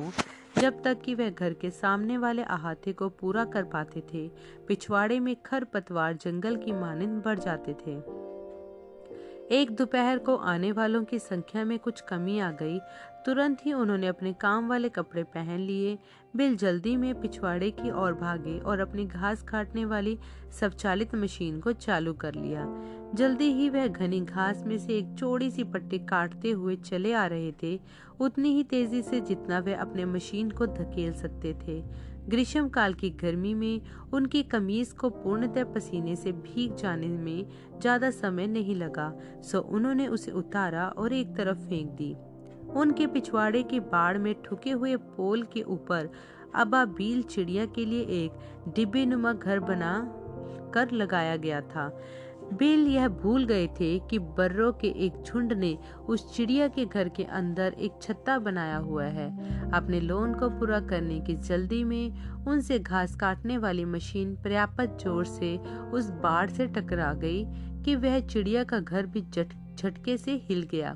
जब 0.57 0.81
तक 0.83 1.01
कि 1.01 1.15
वह 1.15 1.29
घर 1.29 1.53
के 1.53 1.69
सामने 1.71 2.17
वाले 2.17 2.43
अहाते 2.43 2.93
को 2.93 3.09
पूरा 3.11 3.45
कर 3.45 3.63
पाते 3.65 4.03
थे। 4.13 4.27
पिछवाड़े 4.67 5.19
में 5.19 5.35
खर 5.45 5.63
पतवार 5.63 6.13
जंगल 6.15 6.55
की 6.55 6.71
मानिंद 6.71 7.21
बढ़ 7.23 7.39
जाते 7.39 7.73
थे। 7.85 7.99
एक 9.51 9.71
दोपहर 9.71 10.17
को 10.17 10.35
आने 10.35 10.71
वालों 10.71 11.03
की 11.03 11.17
संख्या 11.19 11.63
में 11.65 11.77
कुछ 11.79 12.01
कमी 12.01 12.39
आ 12.39 12.51
गई 12.51 12.79
तुरंत 13.25 13.57
ही 13.65 13.73
उन्होंने 13.73 14.07
अपने 14.07 14.31
काम 14.33 14.67
वाले 14.69 14.89
कपड़े 14.89 15.23
पहन 15.23 15.59
लिए, 15.59 15.97
बिल 16.35 16.55
जल्दी 16.57 16.95
में 16.97 17.19
पिछवाड़े 17.21 17.69
की 17.71 17.91
ओर 17.93 18.13
भागे 18.13 18.57
और 18.59 18.79
अपनी 18.79 19.05
घास 19.05 19.41
काटने 19.41 19.83
वाली 19.85 20.17
स्वचालित 20.59 21.13
मशीन 21.15 21.59
को 21.59 21.71
चालू 21.73 22.13
कर 22.13 22.35
लिया। 22.35 22.65
जल्दी 23.15 23.51
ही 23.53 23.69
वह 23.69 23.87
घनी 23.87 24.19
घास 24.21 24.63
में 24.67 24.77
से 24.77 24.97
एक 24.97 25.13
चौड़ी 25.13 25.49
सी 25.51 25.63
पट्टी 25.65 25.99
काटते 26.05 26.51
हुए 26.51 26.75
चले 26.75 27.13
आ 27.13 27.25
रहे 27.25 27.51
थे। 27.63 27.79
उतनी 28.19 28.53
ही 28.55 28.63
तेज़ी 28.63 29.01
से 29.01 29.19
जितना 29.21 29.59
वह 29.59 29.81
अपने 29.81 30.05
मशीन 30.05 30.49
को 30.51 30.65
धकेल 30.67 31.13
सकते 31.13 31.53
थे। 31.61 31.81
ग्रीष्म 32.29 32.67
काल 32.69 32.93
की 32.93 33.09
गर्मी 33.21 33.53
में 33.53 33.81
उनकी 34.13 34.43
कमीज 34.45 34.91
को 34.91 35.09
पूर्णतः 35.11 35.63
पसीने 35.73 36.15
से 36.15 36.31
भीग 36.31 36.75
जाने 36.75 37.07
में 37.07 37.45
ज़्यादा 37.81 38.09
समय 38.09 38.47
नहीं 38.47 38.75
लगा, 38.75 39.13
सो 39.43 39.59
उन्होंने 39.59 40.07
उसे 40.07 40.31
उतारा 40.33 40.87
और 40.87 41.13
एक 41.13 41.35
तरफ़ 41.37 41.57
फेंक 41.59 41.89
दी। 41.91 42.15
उनके 42.77 43.07
पिछवाड़े 43.07 43.63
की 43.63 43.79
बाड़ 43.79 44.17
में 44.17 44.33
ठुके 44.43 44.71
हुए 44.71 44.95
पोल 44.95 45.43
के 45.43 45.61
ऊपर 45.61 46.09
अबाबील 46.55 47.21
चिड़िया 47.23 47.65
के 47.65 47.85
लिए 47.85 48.01
एक 48.23 48.73
डिब्बे 48.75 49.05
नुमा 49.05 49.33
घर 49.33 49.59
बना 49.59 49.93
कर 50.73 50.91
लगाया 50.91 51.35
गया 51.35 51.61
था। 51.61 51.89
बिल 52.53 52.87
यह 52.87 53.07
भूल 53.07 53.45
गए 53.45 53.67
थे 53.79 53.97
कि 54.09 54.17
बर्रो 54.37 54.71
के 54.71 54.87
एक 55.05 55.21
झुंड 55.23 55.53
ने 55.53 55.77
उस 56.09 56.33
चिड़िया 56.35 56.67
के 56.67 56.85
घर 56.85 57.09
के 57.09 57.23
अंदर 57.23 57.75
एक 57.79 57.99
छत्ता 58.01 58.37
बनाया 58.39 58.77
हुआ 58.77 59.03
है। 59.05 59.27
अपने 59.71 59.99
लोन 59.99 60.33
को 60.33 60.49
पूरा 60.49 60.79
करने 60.79 61.19
की 61.19 61.35
जल्दी 61.37 61.83
में 61.83 62.45
उनसे 62.47 62.79
घास 62.79 63.15
काटने 63.15 63.57
वाली 63.57 63.85
मशीन 63.85 64.35
पर्याप्त 64.35 64.97
ज़ोर 65.03 65.25
से 65.25 65.57
उस 65.93 66.09
बाढ़ 66.23 66.49
से 66.49 66.67
टकरा 66.67 67.13
गई 67.13 67.45
कि 67.83 67.95
वह 67.95 68.19
चिड़िया 68.19 68.63
का 68.63 68.79
घर 68.79 69.05
भी 69.05 69.21
झटके 69.21 70.17
से 70.17 70.35
हिल 70.49 70.67
गया। 70.71 70.95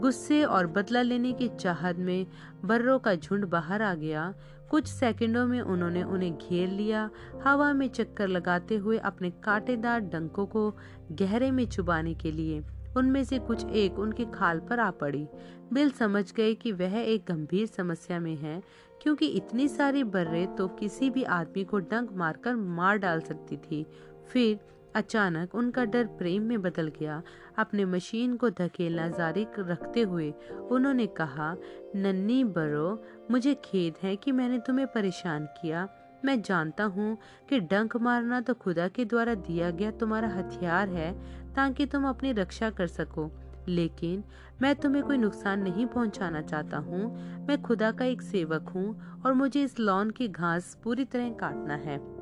गुस्से 0.00 0.42
और 0.44 0.66
बदला 0.66 1.02
लेने 1.02 1.32
की 1.32 1.48
चाहत 1.50 1.96
में 1.98 2.26
बर्रो 2.64 2.98
का 2.98 3.14
झुंड 3.14 3.44
बाहर 3.44 3.82
आ 3.82 3.94
गया। 3.94 4.32
कुछ 4.70 4.86
सेकंडों 4.86 5.46
में 5.46 5.60
उन्होंने 5.60 6.02
उन्हें 6.02 6.32
घेर 6.32 6.68
लिया। 6.68 7.08
हवा 7.44 7.72
में 7.72 7.88
चक्कर 7.88 8.28
लगाते 8.28 8.76
हुए 8.76 8.98
अपने 8.98 9.30
कांटेदार 9.44 10.00
डंकों 10.00 10.46
को 10.46 10.70
गहरे 11.12 11.50
में 11.50 11.66
चुबाने 11.66 12.14
के 12.14 12.32
लिए 12.32 12.62
उनमें 12.96 13.22
से 13.24 13.38
कुछ 13.38 13.64
एक 13.66 13.98
उनके 13.98 14.24
खाल 14.24 14.60
पर 14.60 14.80
आ 14.80 14.90
पड़ी। 14.90 15.26
बिल 15.72 15.90
समझ 15.90 16.32
गए 16.32 16.54
कि 16.54 16.72
वह 16.72 16.96
एक 16.96 17.24
गंभीर 17.28 17.66
समस्या 17.66 18.18
में 18.20 18.36
है, 18.36 18.62
क्योंकि 19.02 19.26
इतनी 19.26 19.68
सारी 19.68 20.04
बर्रे 20.04 20.46
तो 20.58 20.68
किसी 20.68 21.10
भी 21.10 21.22
आदमी 21.22 21.64
को 21.64 21.78
डंक 21.78 22.12
मारकर 22.12 22.54
मार 22.54 22.98
डाल 22.98 23.20
सकती 23.20 23.56
थी। 23.56 23.84
फिर 24.32 24.58
अचानक 24.96 25.54
उनका 25.54 25.84
डर 25.84 26.04
प्रेम 26.18 26.42
में 26.42 26.60
बदल 26.62 26.92
गया। 27.00 27.22
अपने 27.58 27.84
मशीन 27.84 28.36
को 28.36 28.50
धकेलना 28.50 29.08
जारी 29.08 29.46
रखते 29.58 30.02
हुए 30.02 30.34
उन्होंने 30.70 31.06
कहा 31.06 31.56
नन्नी 31.96 32.44
बरो, 32.44 33.04
मुझे 33.30 33.54
खेद 33.54 33.94
है 34.02 34.16
कि 34.16 34.32
मैंने 34.32 34.58
तुम्हें 34.58 34.86
परेशान 34.86 35.46
किया। 35.46 35.88
मैं 36.24 36.42
जानता 36.42 36.84
हूँ 36.84 37.18
कि 37.48 37.60
डंक 37.60 37.96
मारना 37.96 38.40
तो 38.40 38.54
खुदा 38.54 38.88
के 38.88 39.04
द्वारा 39.04 39.34
दिया 39.34 39.70
गया 39.70 39.90
तुम्हारा 39.90 40.28
हथियार 40.28 40.88
है, 40.88 41.12
ताकि 41.54 41.86
तुम 41.86 42.08
अपनी 42.08 42.32
रक्षा 42.32 42.70
कर 42.70 42.86
सको। 42.86 43.30
लेकिन 43.68 44.24
मैं 44.62 44.74
तुम्हें 44.74 45.04
कोई 45.04 45.16
नुकसान 45.16 45.62
नहीं 45.62 45.86
पहुंचाना 45.86 46.42
चाहता 46.42 46.76
हूँ। 46.76 47.10
मैं 47.46 47.62
खुदा 47.62 47.90
का 47.92 48.04
एक 48.04 48.22
सेवक 48.22 48.68
हूँ 48.68 49.20
और 49.26 49.32
मुझे 49.32 49.62
इस 49.62 49.78
लॉन 49.80 50.10
की 50.10 50.28
घास 50.28 50.78
पूरी 50.84 51.04
तरह 51.04 51.30
काटना 51.30 51.74
है। 51.74 52.17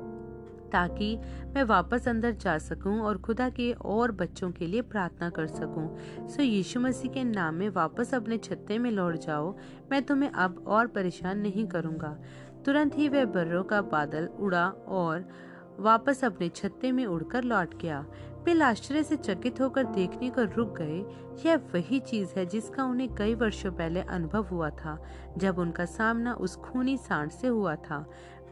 ताकि 0.71 1.15
मैं 1.55 1.63
वापस 1.63 2.07
अंदर 2.07 2.31
जा 2.31 2.57
सकूँ 2.57 2.99
और 3.01 3.17
खुदा 3.17 3.49
के 3.49 3.71
और 3.71 4.11
बच्चों 4.11 4.51
के 4.51 4.67
लिए 4.67 4.81
प्रार्थना 4.81 5.29
कर 5.29 5.47
सकूँ। 5.47 6.27
सो 6.27 6.43
यीशु 6.43 6.79
मसीह 6.79 7.11
के 7.11 7.23
नाम 7.23 7.55
में 7.55 7.69
वापस 7.69 8.13
अपने 8.13 8.37
छत्ते 8.37 8.77
में 8.77 8.91
लौट 8.91 9.15
जाओ। 9.15 9.55
मैं 9.91 10.01
तुम्हें 10.03 10.29
अब 10.29 10.63
और 10.67 10.87
परेशान 10.87 11.39
नहीं 11.39 11.67
करूँगा। 11.67 12.17
तुरंत 12.65 12.97
ही 12.97 13.09
वह 13.09 13.25
बर्रों 13.25 13.63
का 13.63 13.81
बादल 13.81 14.29
उड़ा 14.39 14.67
और 14.87 15.27
वापस 15.79 16.23
अपने 16.25 16.49
छत्ते 16.49 16.91
में 16.91 17.05
उड़कर 17.05 17.43
लौट 17.43 17.81
गया। 17.81 18.05
बिल 18.45 18.61
आश्चर्य 18.61 19.03
से 19.03 19.15
चकित 19.15 19.59
होकर 19.61 19.83
देखने 19.85 20.29
को 20.29 20.43
रुक 20.55 20.77
गए। 20.77 20.97
यह 21.45 21.55
वही 21.73 21.99
चीज़ 21.99 22.29
है 22.37 22.45
जिसका 22.45 22.83
उन्हें 22.83 23.13
कई 23.15 23.35
वर्षों 23.35 23.71
पहले 23.71 24.01
अनुभव 24.01 24.43
हुआ 24.43 24.69
था, 24.69 24.97
जब 25.37 25.59
उनका 25.59 25.85
सामना 25.85 26.33
उस 26.33 26.55
खूनी 26.55 26.97
सांड 26.97 27.31
से 27.31 27.47
हुआ 27.47 27.75
था। 27.75 28.05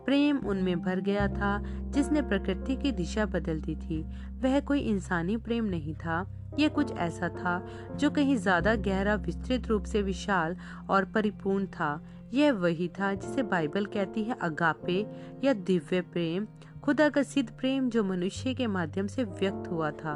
प्रेम 0.06 0.38
उनमें 0.38 0.82
भर 0.82 1.00
गया 1.00 1.28
था, 1.28 1.58
जिसने 1.92 2.22
प्रकृति 2.22 2.76
की 2.76 2.92
दिशा 2.92 3.26
बदल 3.26 3.60
दी 3.62 3.76
थी। 3.76 4.02
वह 4.42 4.60
कोई 4.60 4.80
इंसानी 4.80 5.38
प्रेम 5.38 5.66
नहीं 5.66 5.96
था। 5.96 6.26
यह 6.60 6.68
कुछ 6.68 6.92
ऐसा 6.92 7.30
था, 7.30 7.68
जो 7.96 8.10
कहीं 8.10 8.36
ज़्यादा 8.38 8.76
गहरा, 8.76 9.16
विस्तृत 9.16 9.68
रूप 9.68 9.84
से 9.84 10.02
विशाल 10.02 10.56
और 10.90 11.06
परिपूर्ण 11.06 11.66
था। 11.66 12.06
यह 12.34 12.52
वही 12.52 12.88
था 12.88 13.14
जिसे 13.14 13.44
बाइबल 13.44 13.86
कहती 13.86 14.24
है 14.24 14.36
अगापे 14.42 15.06
या 15.44 15.54
दिव्य 15.54 16.02
प्रेम 16.02 16.48
खुदा 16.86 17.08
का 17.10 17.22
सिद्ध 17.24 17.50
प्रेम 17.50 17.90
जो 17.90 18.04
मनुष्य 18.04 18.54
के 18.54 18.66
माध्यम 18.68 19.08
से 19.08 19.24
व्यक्त 19.24 19.68
हुआ 19.72 19.90
था, 19.92 20.14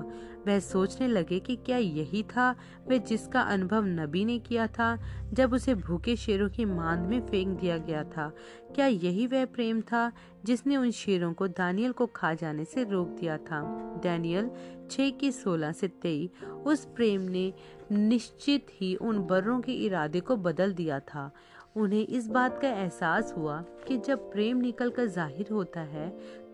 वह 0.47 0.59
सोचने 0.59 1.07
लगे 1.07 1.39
कि 1.39 1.55
क्या 1.55 1.77
यही 1.77 2.21
था 2.23 2.55
वह 2.89 2.97
जिसका 2.97 3.41
अनुभव 3.41 3.85
नबी 3.85 4.23
ने 4.25 4.37
किया 4.39 4.67
था, 4.67 4.97
जब 5.33 5.53
उसे 5.53 5.75
भूखे 5.75 6.15
शेरों 6.15 6.49
की 6.49 6.65
मांद 6.65 7.07
में 7.09 7.19
फेंक 7.21 7.59
दिया 7.59 7.77
गया 7.77 8.03
था। 8.03 8.31
क्या 8.75 8.85
यही 8.85 9.27
वह 9.27 9.45
प्रेम 9.45 9.81
था 9.81 10.11
जिसने 10.45 10.77
उन 10.77 10.91
शेरों 10.91 11.33
को 11.33 11.47
दानियल 11.47 11.91
को 11.91 12.05
खा 12.05 12.33
जाने 12.33 12.65
से 12.65 12.83
रोक 12.83 13.17
दिया 13.19 13.37
था? 13.37 13.61
डैनियल 14.03 14.51
छह 14.91 15.09
की 15.09 15.31
सोलह 15.31 15.71
से 15.71 15.87
तेई, 15.87 16.29
उस 16.65 16.85
प्रेम 16.85 17.21
ने 17.21 17.53
निश्चित 17.91 18.67
ही 18.71 18.95
उन 18.95 19.19
बर्रों 19.19 19.61
के 19.61 19.71
इरादे 19.85 20.19
को 20.19 20.35
बदल 20.35 20.73
दिया 20.73 20.99
था। 20.99 21.31
उन्हें 21.75 22.05
इस 22.07 22.27
बात 22.27 22.57
का 22.61 22.67
एहसास 22.67 23.33
हुआ 23.37 23.57
कि 23.87 23.97
जब 23.97 24.31
प्रेम 24.31 24.57
निकल 24.57 24.89
कर 24.89 25.05
ज़ाहिर 25.07 25.47
होता 25.51 25.81
है 25.81 26.09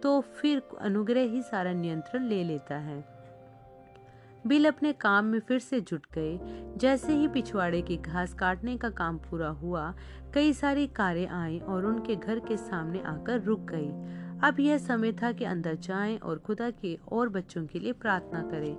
तो 0.05 0.21
फिर 0.21 0.61
अनुग्रह 0.81 1.21
ही 1.21 1.41
सारा 1.41 1.73
नियंत्रण 1.73 2.23
ले 2.23 2.43
लेता 2.43 2.75
है। 2.75 3.05
बिल 4.47 4.67
अपने 4.67 4.93
काम 4.93 5.25
में 5.25 5.39
फिर 5.39 5.59
से 5.59 5.81
जुट 5.81 6.05
गए। 6.13 6.39
जैसे 6.77 7.13
ही 7.13 7.27
पिछवाड़े 7.27 7.81
की 7.81 7.97
घास 7.97 8.33
काटने 8.33 8.77
का 8.77 8.89
काम 8.89 9.17
पूरा 9.17 9.49
हुआ, 9.49 9.93
कई 10.33 10.53
सारी 10.53 10.87
कारें 10.87 11.27
आई 11.27 11.59
और 11.59 11.85
उनके 11.85 12.15
घर 12.15 12.39
के 12.39 12.57
सामने 12.57 13.01
आकर 13.01 13.41
रुक 13.41 13.59
गई। 13.59 13.89
अब 14.47 14.59
यह 14.59 14.77
समय 14.77 15.11
था 15.11 15.31
कि 15.31 15.45
अंदर 15.45 15.75
जाएँ 15.75 16.17
और 16.17 16.37
खुदा 16.37 16.69
के 16.69 16.99
और 17.11 17.29
बच्चों 17.29 17.65
के 17.65 17.79
लिए 17.79 17.91
प्रार्थना 17.91 18.41
करें। 18.41 18.75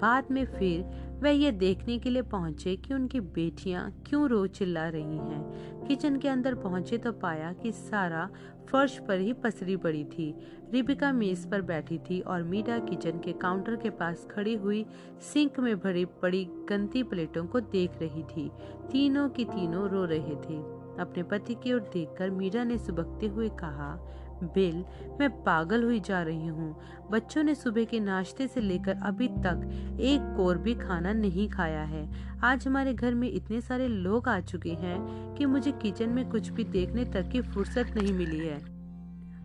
बाद 0.00 0.24
में 0.30 0.44
फिर 0.46 0.82
वह 1.22 1.30
यह 1.30 1.50
देखने 1.50 1.98
के 1.98 2.10
लिए 2.10 2.22
पहुँचे 2.22 2.76
कि 2.76 2.94
उनकी 2.94 3.20
बेटियाँ 3.20 4.02
क्यों 4.06 4.28
रो 4.28 4.46
चिल्ला 4.46 4.88
रही 4.88 5.16
हैं। 5.16 5.86
किचन 5.86 6.16
के 6.16 6.28
अंदर 6.28 6.54
पहुँचे 6.54 6.98
तो 6.98 7.12
पाया 7.12 7.52
कि 7.52 7.72
सारा 7.72 8.30
फर्श 8.70 8.98
पर 9.08 9.18
ही 9.18 9.32
पसरी 9.32 9.76
पड़ी 9.76 10.04
थी। 10.04 10.34
रिबिका 10.72 11.12
मेज 11.12 11.50
पर 11.50 11.62
बैठी 11.62 11.98
थी 11.98 12.20
और 12.20 12.42
मीडा 12.42 12.78
किचन 12.78 13.18
के 13.18 13.32
काउंटर 13.32 13.76
के 13.76 13.90
पास 13.90 14.26
खड़ी 14.30 14.54
हुई 14.54 14.84
सिंक 15.32 15.60
में 15.60 15.76
भरी 15.80 16.04
पड़ी 16.04 16.44
गंदी 16.68 17.02
प्लेटों 17.02 17.46
को 17.46 17.60
देख 17.60 17.90
रही 18.00 18.22
थी। 18.22 18.50
तीनों 18.92 19.28
की 19.28 19.44
तीनों 19.44 19.88
रो 19.88 20.04
रहे 20.04 20.36
थे। 20.36 20.58
अपने 21.00 21.22
पति 21.22 21.54
की 21.54 21.72
ओर 21.72 21.80
देखकर 21.80 22.30
मीरा 22.30 22.64
ने 22.64 22.78
सुबकते 22.78 23.26
हुए 23.26 23.48
कहा 23.48 23.92
बिल 24.44 24.84
मैं 25.20 25.42
पागल 25.42 25.82
हुई 25.82 26.00
जा 26.00 26.22
रही 26.22 26.46
हूँ। 26.46 26.80
बच्चों 27.10 27.42
ने 27.42 27.54
सुबह 27.54 27.84
के 27.84 28.00
नाश्ते 28.00 28.48
से 28.48 28.60
लेकर 28.60 28.96
अभी 29.02 29.28
तक 29.28 29.96
एक 30.00 30.20
कोर 30.36 30.58
भी 30.58 30.74
खाना 30.74 31.12
नहीं 31.12 31.48
खाया 31.48 31.82
है। 31.82 32.08
आज 32.44 32.66
हमारे 32.66 32.94
घर 32.94 33.14
में 33.14 33.32
इतने 33.32 33.60
सारे 33.60 33.88
लोग 33.88 34.28
आ 34.28 34.40
चुके 34.40 34.70
हैं 34.70 35.34
कि 35.34 35.46
मुझे 35.46 35.72
किचन 35.72 36.08
में 36.08 36.30
कुछ 36.30 36.48
भी 36.48 36.64
देखने 36.64 37.04
तक 37.04 37.28
की 37.28 37.40
फुर्सत 37.40 37.86
नहीं 37.96 38.12
मिली 38.12 38.38
है। 38.38 38.76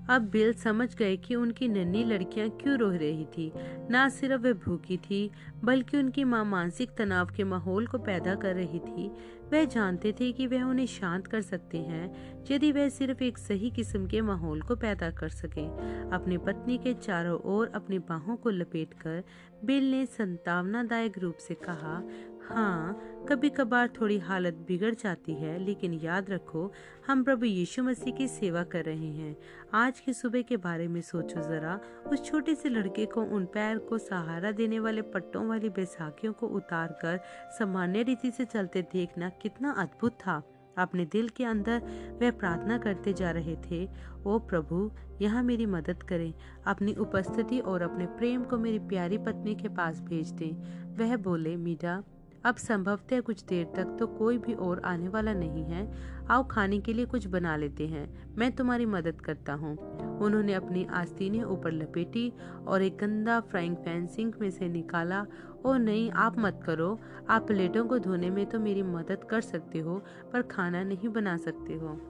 अब 0.09 0.21
बिल 0.21 0.53
समझ 0.53 0.95
गए 0.95 1.17
कि 1.17 1.35
उनकी 1.35 1.67
नन्ही 1.67 2.03
लड़कियाँ 2.03 2.49
क्यों 2.49 2.77
रो 2.77 2.89
रही 2.89 3.25
थी। 3.25 3.51
ना 3.89 4.09
सिर्फ़ 4.09 4.41
वे 4.41 4.53
भूखी 4.53 4.97
थी, 4.97 5.31
बल्कि 5.63 5.97
उनकी 5.97 6.23
माँ 6.23 6.45
मानसिक 6.45 6.89
तनाव 6.97 7.25
के 7.25 7.43
माहौल 7.43 7.87
को 7.87 7.97
पैदा 7.97 8.35
कर 8.35 8.55
रही 8.55 8.79
थी। 8.79 9.11
वह 9.51 9.65
जानते 9.65 10.11
थे 10.11 10.31
कि 10.31 10.47
वह 10.47 10.63
उन्हें 10.63 10.85
शांत 10.85 11.27
कर 11.27 11.41
सकते 11.41 11.77
हैं, 11.77 12.43
यदि 12.51 12.71
वह 12.71 12.89
सिर्फ़ 12.89 13.23
एक 13.23 13.37
सही 13.37 13.69
किस्म 13.69 14.07
के 14.07 14.21
माहौल 14.21 14.61
को 14.61 14.75
पैदा 14.75 15.09
कर 15.11 15.29
सके। 15.29 15.65
अपनी 16.09 16.37
पत्नी 16.37 16.77
के 16.77 16.93
चारों 16.93 17.39
ओर 17.39 17.71
अपनी 17.75 17.99
बाहों 17.99 18.35
को 18.35 18.49
लपेटकर 18.49 19.23
बिल 19.65 19.91
ने 19.91 20.05
संतावनादायक 20.05 21.17
रूप 21.19 21.37
से 21.37 21.53
कहा 21.53 22.01
हाँ 22.49 22.99
कभी 23.29 23.49
कभार 23.49 23.89
थोड़ी 24.01 24.17
हालत 24.19 24.53
बिगड़ 24.53 24.93
जाती 24.95 25.33
है, 25.33 25.57
लेकिन 25.59 25.93
याद 25.93 26.29
रखो, 26.29 26.71
हम 27.07 27.23
प्रभु 27.23 27.45
यीशु 27.45 27.83
मसीह 27.83 28.13
की 28.13 28.27
सेवा 28.27 28.63
कर 28.63 28.83
रहे 28.85 29.07
हैं। 29.07 29.35
आज 29.73 29.99
की 29.99 30.13
सुबह 30.13 30.41
के 30.41 30.57
बारे 30.57 30.87
में 30.87 31.01
सोचो 31.01 31.41
जरा। 31.41 31.79
उस 32.11 32.25
छोटे 32.25 32.55
से 32.55 32.69
लड़के 32.69 33.05
को 33.05 33.21
उन 33.21 33.45
पैर 33.45 33.77
को 33.77 33.97
सहारा 33.97 34.51
देने 34.51 34.79
वाले 34.79 35.01
पट्टों 35.01 35.47
वाली 35.47 35.69
बैसाखियों 35.69 36.33
को 36.33 36.47
उतार 36.47 36.99
कर 37.01 37.19
सामान्य 37.59 38.03
रीति 38.03 38.31
से 38.31 38.45
चलते 38.45 38.81
देखना 38.81 39.29
कितना 39.29 39.71
अद्भुत 39.71 40.11
था। 40.11 40.41
अपने 40.77 41.05
दिल 41.05 41.29
के 41.29 41.43
अंदर 41.43 41.81
वह 42.21 42.31
प्रार्थना 42.31 42.77
करते 42.77 43.13
जा 43.13 43.31
रहे 43.31 43.55
थे, 43.55 43.89
ओ 44.25 44.39
प्रभु, 44.39 44.91
यहाँ 45.21 45.43
मेरी 45.43 45.65
मदद 45.65 46.03
करें। 46.03 46.33
अपनी 46.67 46.93
उपस्थिति 46.93 47.59
और 47.59 47.81
अपने 47.81 48.05
प्रेम 48.05 48.43
को 48.43 48.57
मेरी 48.57 48.79
प्यारी 48.79 49.17
पत्नी 49.17 49.55
के 49.55 49.67
पास 49.67 50.01
भेज 50.01 50.31
दें। 50.31 50.51
वह 50.97 51.17
बोले 51.17 51.55
मीडा 51.55 52.03
अब 52.45 52.55
संभवतः 52.55 53.21
कुछ 53.21 53.43
देर 53.43 53.65
तक 53.75 53.95
तो 53.99 54.07
कोई 54.07 54.37
भी 54.37 54.53
और 54.53 54.81
आने 54.85 55.07
वाला 55.07 55.33
नहीं 55.33 55.63
है। 55.63 55.93
आओ 56.29 56.47
खाने 56.47 56.79
के 56.79 56.93
लिए 56.93 57.05
कुछ 57.05 57.27
बना 57.27 57.55
लेते 57.55 57.87
हैं। 57.87 58.35
मैं 58.37 58.51
तुम्हारी 58.51 58.85
मदद 58.85 59.21
करता 59.21 59.53
हूँ। 59.53 59.77
उन्होंने 60.19 60.53
अपनी 60.53 60.85
आस्तीनें 60.85 61.43
ऊपर 61.43 61.71
लपेटी 61.71 62.33
और 62.67 62.81
एक 62.81 62.97
गंदा 62.97 63.39
फ्राइंग 63.39 63.75
पैन 63.75 64.07
सिंक 64.07 64.37
में 64.41 64.51
से 64.51 64.67
निकाला 64.67 65.25
ओ 65.65 65.73
नहीं, 65.73 66.11
आप 66.11 66.39
मत 66.39 66.61
करो। 66.65 66.99
आप 67.29 67.47
प्लेटों 67.47 67.85
को 67.85 67.99
धोने 67.99 68.29
में 68.29 68.45
तो 68.45 68.59
मेरी 68.59 68.83
मदद 68.83 69.23
कर 69.23 69.41
सकते 69.41 69.79
हो, 69.79 70.01
पर 70.33 70.41
खाना 70.41 70.83
नहीं 70.83 71.09
बना 71.09 71.37
सकते 71.37 71.73
हो। 71.73 72.01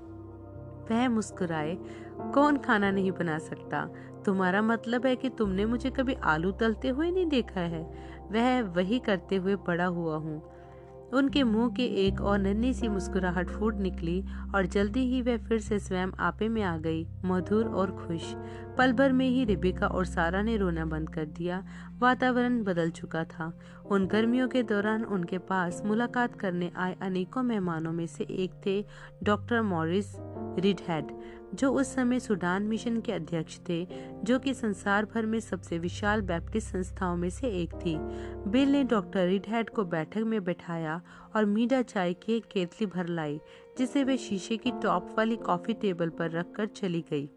वह 0.92 1.10
मुस्कुराए। 1.10 1.78
कौन 2.34 2.58
खाना 2.58 2.92
नहीं 2.92 3.12
बना 3.12 3.38
सकता? 3.40 3.90
तुम्हारा 4.26 4.62
मतलब 4.62 5.06
है 5.06 5.16
कि 5.16 5.30
तुमने 5.30 5.66
मुझे 5.66 5.90
कभी 5.90 6.14
आलू 6.14 6.52
तलते 6.52 6.90
हुए 6.90 7.12
नहीं 7.12 7.26
देखा 7.26 7.60
है। 7.60 8.12
वह 8.32 8.62
वही 8.62 9.00
करते 9.00 9.36
हुए 9.36 9.56
बड़ा 9.56 9.86
हुआ 9.86 10.16
हूँ। 10.16 10.42
उनके 11.14 11.44
मुँह 11.44 11.70
के 11.70 11.84
एक 11.84 12.22
और 12.22 12.40
नन्ही 12.40 12.74
सी 12.74 12.88
मुस्कुराहट 12.88 13.50
फूट 13.50 13.76
निकली 13.76 14.24
और 14.56 14.66
जल्दी 14.66 15.00
ही 15.00 15.22
वह 15.22 15.38
फिर 15.38 15.60
से 15.60 15.80
स्वयं 15.80 16.08
आपे 16.20 16.50
में 16.50 16.64
आ 16.64 16.78
गई, 16.78 17.08
मधुर 17.26 17.66
और 17.66 17.92
खुश। 17.92 18.34
पल 18.78 18.94
भर 18.94 19.12
में 19.12 19.28
ही 19.30 19.46
रिबिका 19.46 19.88
और 19.88 20.06
सारा 20.06 20.42
ने 20.42 20.58
रोना 20.58 20.86
बंद 20.86 21.10
कर 21.10 21.26
दिया। 21.26 21.64
वातावरण 22.00 22.64
बदल 22.64 22.90
चुका 22.90 23.24
था। 23.24 23.60
उन 23.86 24.08
गर्मियों 24.08 24.48
के 24.48 24.64
दौरान 24.64 25.04
उनके 25.04 25.38
पास 25.38 25.82
मुलाकात 25.86 26.36
करने 26.36 26.72
आए 26.76 26.96
अनेकों 27.02 27.44
मेहमानों 27.44 27.92
में 27.92 28.08
से 28.08 28.24
एक 28.24 28.52
थे 28.66 28.86
डॉक्टर 29.24 29.62
मॉरिस 29.62 30.16
रिडहेड। 30.60 31.12
जो 31.54 31.72
उस 31.72 31.96
समय 31.96 32.20
सुडान 32.20 32.64
मिशन 32.64 33.02
के 33.02 33.12
अध्यक्ष 33.12 33.60
थे, 33.70 33.88
जो 34.24 34.40
कि 34.40 34.54
संसार 34.54 35.06
भर 35.06 35.26
में 35.26 35.40
सबसे 35.40 35.80
विशाल 35.80 36.22
बैप्टिस्ट 36.22 36.68
संस्थाओं 36.68 37.18
में 37.18 37.30
से 37.30 37.48
एक 37.48 37.74
थी। 37.74 37.96
बिल 38.50 38.72
ने 38.72 38.84
डॉक्टर 38.84 39.28
रिडहेड 39.28 39.70
को 39.70 39.84
बैठक 39.84 40.18
में 40.18 40.44
बैठाया 40.44 41.02
और 41.36 41.46
मीडा 41.46 41.82
चाय 41.82 42.14
की 42.14 42.34
एक 42.34 42.46
केतली 42.46 42.88
भर 42.88 43.08
लाई, 43.08 43.40
जिसे 43.78 44.04
वे 44.04 44.18
शीशे 44.18 44.58
की 44.58 44.72
टॉप 44.72 45.16
वाली 45.18 45.36
कॉफ़ी 45.36 45.74
टेबल 45.74 46.10
पर 46.10 46.32
रखकर 46.32 46.66
चली 46.66 47.06
गई। 47.12 47.30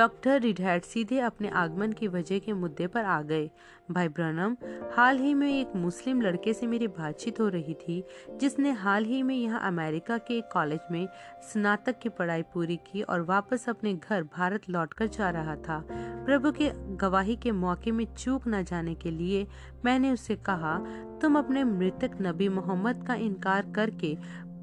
डॉक्टर 0.00 0.40
रिडहैड 0.40 0.82
सीधे 0.82 1.18
अपने 1.20 1.48
आगमन 1.48 1.92
की 1.92 2.06
वजह 2.08 2.38
के 2.38 2.52
मुद्दे 2.52 2.86
पर 2.86 3.04
आ 3.04 3.20
गए। 3.22 3.50
भाई 3.90 4.08
ब्रनम, 4.08 4.56
हाल 4.92 5.18
ही 5.18 5.32
में 5.34 5.60
एक 5.60 5.74
मुस्लिम 5.76 6.20
लड़के 6.20 6.52
से 6.52 6.66
मेरी 6.66 6.86
बातचीत 6.88 7.40
हो 7.40 7.48
रही 7.48 7.74
थी, 7.74 8.02
जिसने 8.40 8.70
हाल 8.70 9.04
ही 9.04 9.22
में 9.22 9.34
यहाँ 9.34 9.60
अमेरिका 9.60 10.18
के 10.18 10.38
एक 10.38 10.48
कॉलेज 10.52 10.80
में 10.90 11.06
स्नातक 11.52 11.98
की 11.98 12.08
पढ़ाई 12.08 12.42
पूरी 12.42 12.76
की 12.76 13.02
और 13.02 13.22
वापस 13.22 13.68
अपने 13.68 13.94
घर 13.94 14.22
भारत 14.22 14.70
लौटकर 14.70 15.06
जा 15.08 15.30
रहा 15.30 15.56
था। 15.56 15.84
प्रभु 16.24 16.52
के 16.52 16.70
गवाही 16.96 17.36
के 17.36 17.52
मौके 17.52 17.90
में 17.90 18.04
चूक 18.14 18.48
न 18.48 18.62
जाने 18.64 18.94
के 18.94 19.10
लिए 19.10 19.46
मैंने 19.84 20.12
उससे 20.12 20.36
कहा, 20.36 20.76
तुम 21.22 21.38
अपने 21.38 21.64
मृतक 21.64 22.18
नबी 22.22 22.48
मोहम्मद 22.48 23.04
का 23.06 23.14
इनकार 23.14 23.72
करके 23.76 24.16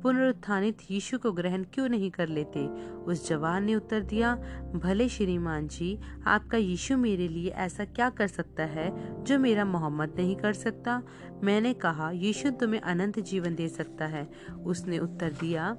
पुनरुत्थानित 0.08 0.78
यीशु 0.92 1.18
को 1.18 1.32
ग्रहण 1.32 1.64
क्यों 1.64 1.90
नहीं 1.90 2.12
कर 2.12 2.28
लेते? 2.28 2.68
उस 3.04 3.30
जवान 3.30 3.64
ने 3.64 3.76
उत्तर 3.76 4.02
दिया 4.02 4.36
भले 4.76 5.10
श्रीमान 5.10 5.68
जी 5.68 6.00
आपका 6.28 6.58
यीशु 6.58 6.98
मेरे 6.98 7.28
लिए 7.28 7.50
ऐसा 7.50 7.86
क्या 7.86 8.10
कर 8.10 8.28
सकता 8.28 8.64
है 8.64 9.24
जो 9.24 9.40
मेरा 9.40 9.66
मोहम्मद 9.66 10.14
नहीं 10.18 10.36
कर 10.36 10.54
सकता? 10.54 11.02
मैंने 11.44 11.74
कहा 11.74 12.12
यीशु 12.12 12.50
तुम्हें 12.50 12.82
अनंत 12.82 13.20
जीवन 13.20 13.56
दे 13.56 13.68
सकता 13.68 14.06
है। 14.06 14.30
उसने 14.66 15.00
उत्तर 15.00 15.32
दिया 15.32 15.78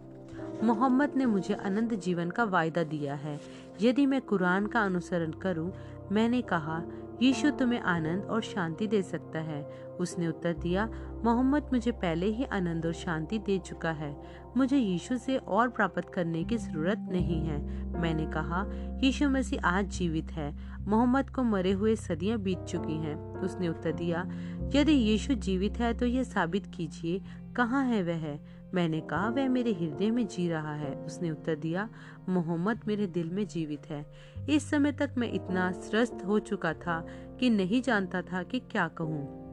मोहम्मद 0.64 1.12
ने 1.16 1.26
मुझे 1.26 1.54
अनंत 1.54 1.94
जीवन 1.94 2.30
का 2.30 2.44
वायदा 2.44 2.82
दिया 2.82 3.14
है। 3.14 3.40
यदि 3.82 4.06
मैं 4.06 4.20
कुरान 4.20 4.66
का 4.66 4.80
अनुसरण 4.80 5.30
करूँ, 5.30 5.72
मैंने 6.12 6.42
कहा 6.42 6.82
यीशु 7.22 7.50
तुम्हें 7.50 7.80
आनंद 7.80 8.24
और 8.24 8.42
शांति 8.42 8.86
दे 8.86 9.02
सकता 9.02 9.38
है। 9.38 9.87
उसने 10.00 10.28
उत्तर 10.28 10.52
दिया, 10.52 10.86
मोहम्मद 11.24 11.70
मुझे 11.72 11.92
पहले 11.92 12.26
ही 12.26 12.44
आनंद 12.44 12.86
और 12.86 12.92
शांति 12.92 13.38
दे 13.38 13.58
चुका 13.58 13.90
है। 13.90 14.16
मुझे 14.56 14.78
यीशु 14.78 15.16
से 15.18 15.36
और 15.36 15.68
प्राप्त 15.68 16.10
करने 16.14 16.44
की 16.44 16.56
ज़रूरत 16.56 17.08
नहीं 17.12 17.40
है। 17.42 17.58
मैंने 18.00 18.26
कहा, 18.26 18.64
यीशु 19.04 19.28
मसीह 19.30 19.60
आज 19.64 19.86
जीवित 19.86 20.32
है। 20.32 20.54
मोहम्मद 20.80 21.30
को 21.30 21.42
मरे 21.42 21.72
हुए 21.72 21.96
सदियाँ 21.96 22.38
बीत 22.38 22.58
चुकी 22.58 22.96
हैं। 22.96 23.16
उसने 23.38 23.68
उत्तर 23.68 23.92
दिया, 23.92 24.28
यदि 24.74 24.92
यीशु 24.92 25.34
जीवित 25.34 25.78
है 25.78 25.94
तो 25.94 26.06
यह 26.06 26.22
साबित 26.22 26.66
कीजिए, 26.66 27.20
कहाँ 27.56 27.84
है 27.84 28.02
वह? 28.02 28.38
मैंने 28.74 29.00
कहा, 29.00 29.28
वह 29.28 29.48
मेरे 29.48 29.72
हृदय 29.72 30.10
में 30.10 30.26
जी 30.26 30.48
रहा 30.48 30.74
है। 30.74 30.94
उसने 30.94 31.30
उत्तर 31.30 31.56
दिया, 31.56 31.88
मोहम्मद 32.28 32.80
मेरे 32.86 33.06
दिल 33.06 33.30
में 33.30 33.46
जीवित 33.46 33.90
है। 33.90 34.06
इस 34.50 34.70
समय 34.70 34.92
तक 34.92 35.14
मैं 35.18 35.32
इतना 35.32 35.70
स्वस्थ 35.72 36.22
हो 36.26 36.38
चुका 36.38 36.72
था 36.72 37.06
कि 37.40 37.50
नहीं 37.50 37.82
जानता 37.82 38.22
था 38.22 38.42
कि 38.42 38.58
क्या 38.60 38.88
कहूँ। 38.88 39.47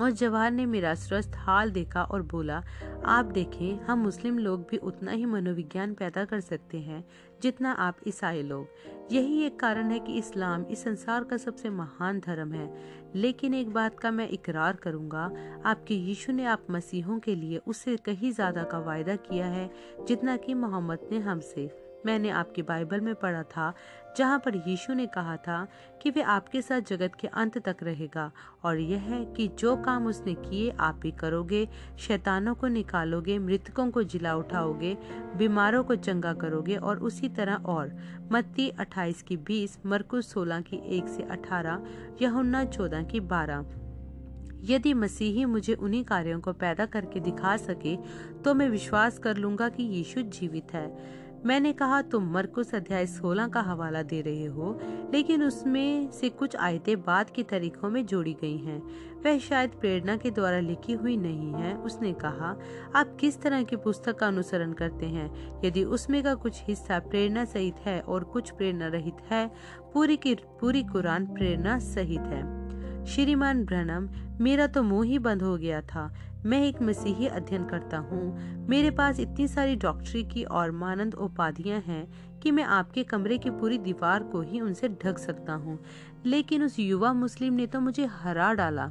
और 0.00 0.10
जवाहर 0.10 0.50
ने 0.50 0.66
मेरा 0.66 0.94
स्वस्थ 0.94 1.32
हाल 1.36 1.70
देखा 1.70 2.02
और 2.02 2.22
बोला, 2.22 2.62
आप 3.04 3.24
देखें, 3.24 3.80
हम 3.80 3.98
मुस्लिम 3.98 4.38
लोग 4.38 4.66
भी 4.70 4.76
उतना 4.76 5.12
ही 5.12 5.24
मनोविज्ञान 5.24 5.94
पैदा 5.94 6.24
कर 6.24 6.40
सकते 6.40 6.78
हैं 6.78 7.04
जितना 7.42 7.72
आप 7.72 7.96
ईसाई 8.06 8.42
लोग। 8.42 9.12
यही 9.12 9.42
एक 9.42 9.58
कारण 9.60 9.90
है 9.90 9.98
कि 9.98 10.16
इस्लाम 10.18 10.64
इस 10.64 10.82
संसार 10.84 11.24
का 11.24 11.36
सबसे 11.36 11.70
महान 11.70 12.20
धर्म 12.20 12.52
है। 12.52 12.68
लेकिन 13.14 13.54
एक 13.54 13.72
बात 13.72 13.98
का 13.98 14.10
मैं 14.10 14.28
इकरार 14.28 14.76
करूँगा, 14.76 15.30
आपके 15.64 15.94
यीशु 15.94 16.32
ने 16.32 16.44
आप 16.46 16.66
मसीहों 16.70 17.18
के 17.18 17.34
लिए 17.34 17.60
उससे 17.66 17.96
कहीं 17.96 18.32
ज़्यादा 18.32 18.62
का 18.64 18.78
वायदा 18.80 19.16
किया 19.22 19.46
है 19.46 19.70
जितना 20.08 20.36
कि 20.36 20.54
मोहम्मद 20.54 21.08
ने 21.12 21.18
हमसे। 21.20 21.70
मैंने 22.06 22.30
आपके 22.30 22.62
बाइबल 22.62 23.00
में 23.00 23.14
पढ़ा 23.14 23.42
था 23.42 23.72
जहाँ 24.16 24.38
पर 24.38 24.56
यीशु 24.56 24.94
ने 24.94 25.06
कहा 25.06 25.36
था 25.36 25.66
कि 26.02 26.10
वे 26.10 26.22
आपके 26.22 26.62
साथ 26.62 26.80
जगत 26.80 27.14
के 27.20 27.28
अंत 27.28 27.58
तक 27.58 27.76
रहेगा 27.82 28.30
और 28.64 28.78
यह 28.78 29.00
है 29.00 29.24
कि 29.26 29.48
जो 29.58 29.76
काम 29.76 30.06
उसने 30.06 30.34
किए, 30.34 30.70
आप 30.70 30.94
भी 30.94 31.10
करोगे। 31.10 31.66
शैतानों 31.98 32.54
को 32.54 32.66
निकालोगे, 32.66 33.38
मृतकों 33.38 33.90
को 33.90 34.02
जिला 34.02 34.34
उठाओगे, 34.34 34.96
बीमारों 35.36 35.82
को 35.84 35.94
चंगा 35.96 36.32
करोगे 36.34 36.76
और 36.76 36.98
उसी 36.98 37.28
तरह 37.28 37.54
और। 37.66 37.96
मत्ती 38.32 38.68
28 38.70 39.22
की 39.22 39.36
20 39.36 39.78
मरकुस 39.86 40.32
16 40.32 40.60
की 40.60 40.76
1 40.98 41.08
से 41.08 41.22
18 41.22 41.80
यहुन्ना 42.22 42.64
14 42.64 43.02
की 43.02 43.20
12 43.20 43.64
यदि 44.64 44.92
मसीही 44.94 45.44
मुझे 45.44 45.74
उन्हीं 45.74 46.04
कार्यों 46.04 46.40
को 46.40 46.52
पैदा 46.52 46.86
करके 46.86 47.20
दिखा 47.20 47.56
सके 47.56 47.96
तो 48.42 48.54
मैं 48.54 48.68
विश्वास 48.68 49.18
कर 49.18 49.36
लूँगा 49.36 49.68
कि 49.68 49.82
यीशु 49.82 50.22
जीवित 50.22 50.72
है। 50.74 50.86
मैंने 51.46 51.72
कहा, 51.72 52.02
तुम 52.02 52.32
मरकुस 52.32 52.74
अध्याय 52.74 53.06
16 53.06 53.48
का 53.48 53.60
हवाला 53.60 54.02
दे 54.02 54.20
रहे 54.20 54.44
हो, 54.44 54.80
लेकिन 55.12 55.42
उसमें 55.42 56.10
से 56.10 56.28
कुछ 56.28 56.56
आयतें 56.56 57.00
बाद 57.00 57.30
के 57.30 57.42
तरीकों 57.42 57.90
में 57.90 58.06
जोड़ी 58.06 58.36
गई 58.40 58.56
हैं। 58.56 58.82
वह 59.24 59.38
शायद 59.38 59.70
प्रेरणा 59.70 60.16
के 60.16 60.30
द्वारा 60.30 60.58
लिखी 60.58 60.92
हुई 60.92 61.16
नहीं 61.16 61.52
है। 61.52 61.76
उसने 61.76 62.12
कहा, 62.12 62.56
आप 62.96 63.16
किस 63.20 63.42
तरह 63.42 63.62
की 63.62 63.76
पुस्तक 63.76 64.18
का 64.18 64.26
अनुसरण 64.26 64.72
करते 64.72 65.06
हैं? 65.06 65.60
यदि 65.64 65.84
उसमें 65.84 66.24
का 66.24 66.34
कुछ 66.34 66.62
हिस्सा 66.68 66.98
प्रेरणा 66.98 67.44
सहित 67.44 67.76
है 67.78 68.00
और 68.00 68.24
कुछ 68.24 68.50
प्रेरणा 68.50 68.86
रहित 68.86 69.16
है, 69.30 69.50
पूरी 69.94 70.16
की, 70.16 70.34
पूरी 70.34 70.82
कुरान 70.82 71.26
प्रेरणा 71.26 71.78
सहित 71.78 72.20
है। 72.20 72.64
श्रीमान 73.04 73.64
ब्रनम 73.64 74.08
मेरा 74.44 74.66
तो 74.66 74.82
मुँह 74.82 75.06
ही 75.06 75.18
बंद 75.18 75.42
हो 75.42 75.56
गया 75.56 75.80
था। 75.80 76.14
मैं 76.46 76.62
एक 76.62 76.82
मसीही 76.82 77.26
अध्ययन 77.26 77.64
करता 77.64 77.98
हूँ। 77.98 78.38
मेरे 78.68 78.90
पास 78.90 79.20
इतनी 79.20 79.48
सारी 79.48 79.76
डॉक्टरी 79.76 80.24
की 80.24 80.44
और 80.44 80.70
मानंद 80.70 81.14
उपाधियाँ 81.14 81.80
हैं 81.80 82.08
कि 82.40 82.50
मैं 82.50 82.64
आपके 82.64 83.04
कमरे 83.04 83.38
की 83.38 83.50
पूरी 83.50 83.78
दीवार 83.78 84.22
को 84.22 84.40
ही 84.40 84.60
उनसे 84.60 84.88
ढक 84.88 85.18
सकता 85.18 85.52
हूँ। 85.52 85.78
लेकिन 86.26 86.62
उस 86.62 86.78
युवा 86.78 87.12
मुस्लिम 87.12 87.54
ने 87.54 87.66
तो 87.66 87.80
मुझे 87.80 88.06
हरा 88.06 88.52
डाला। 88.52 88.90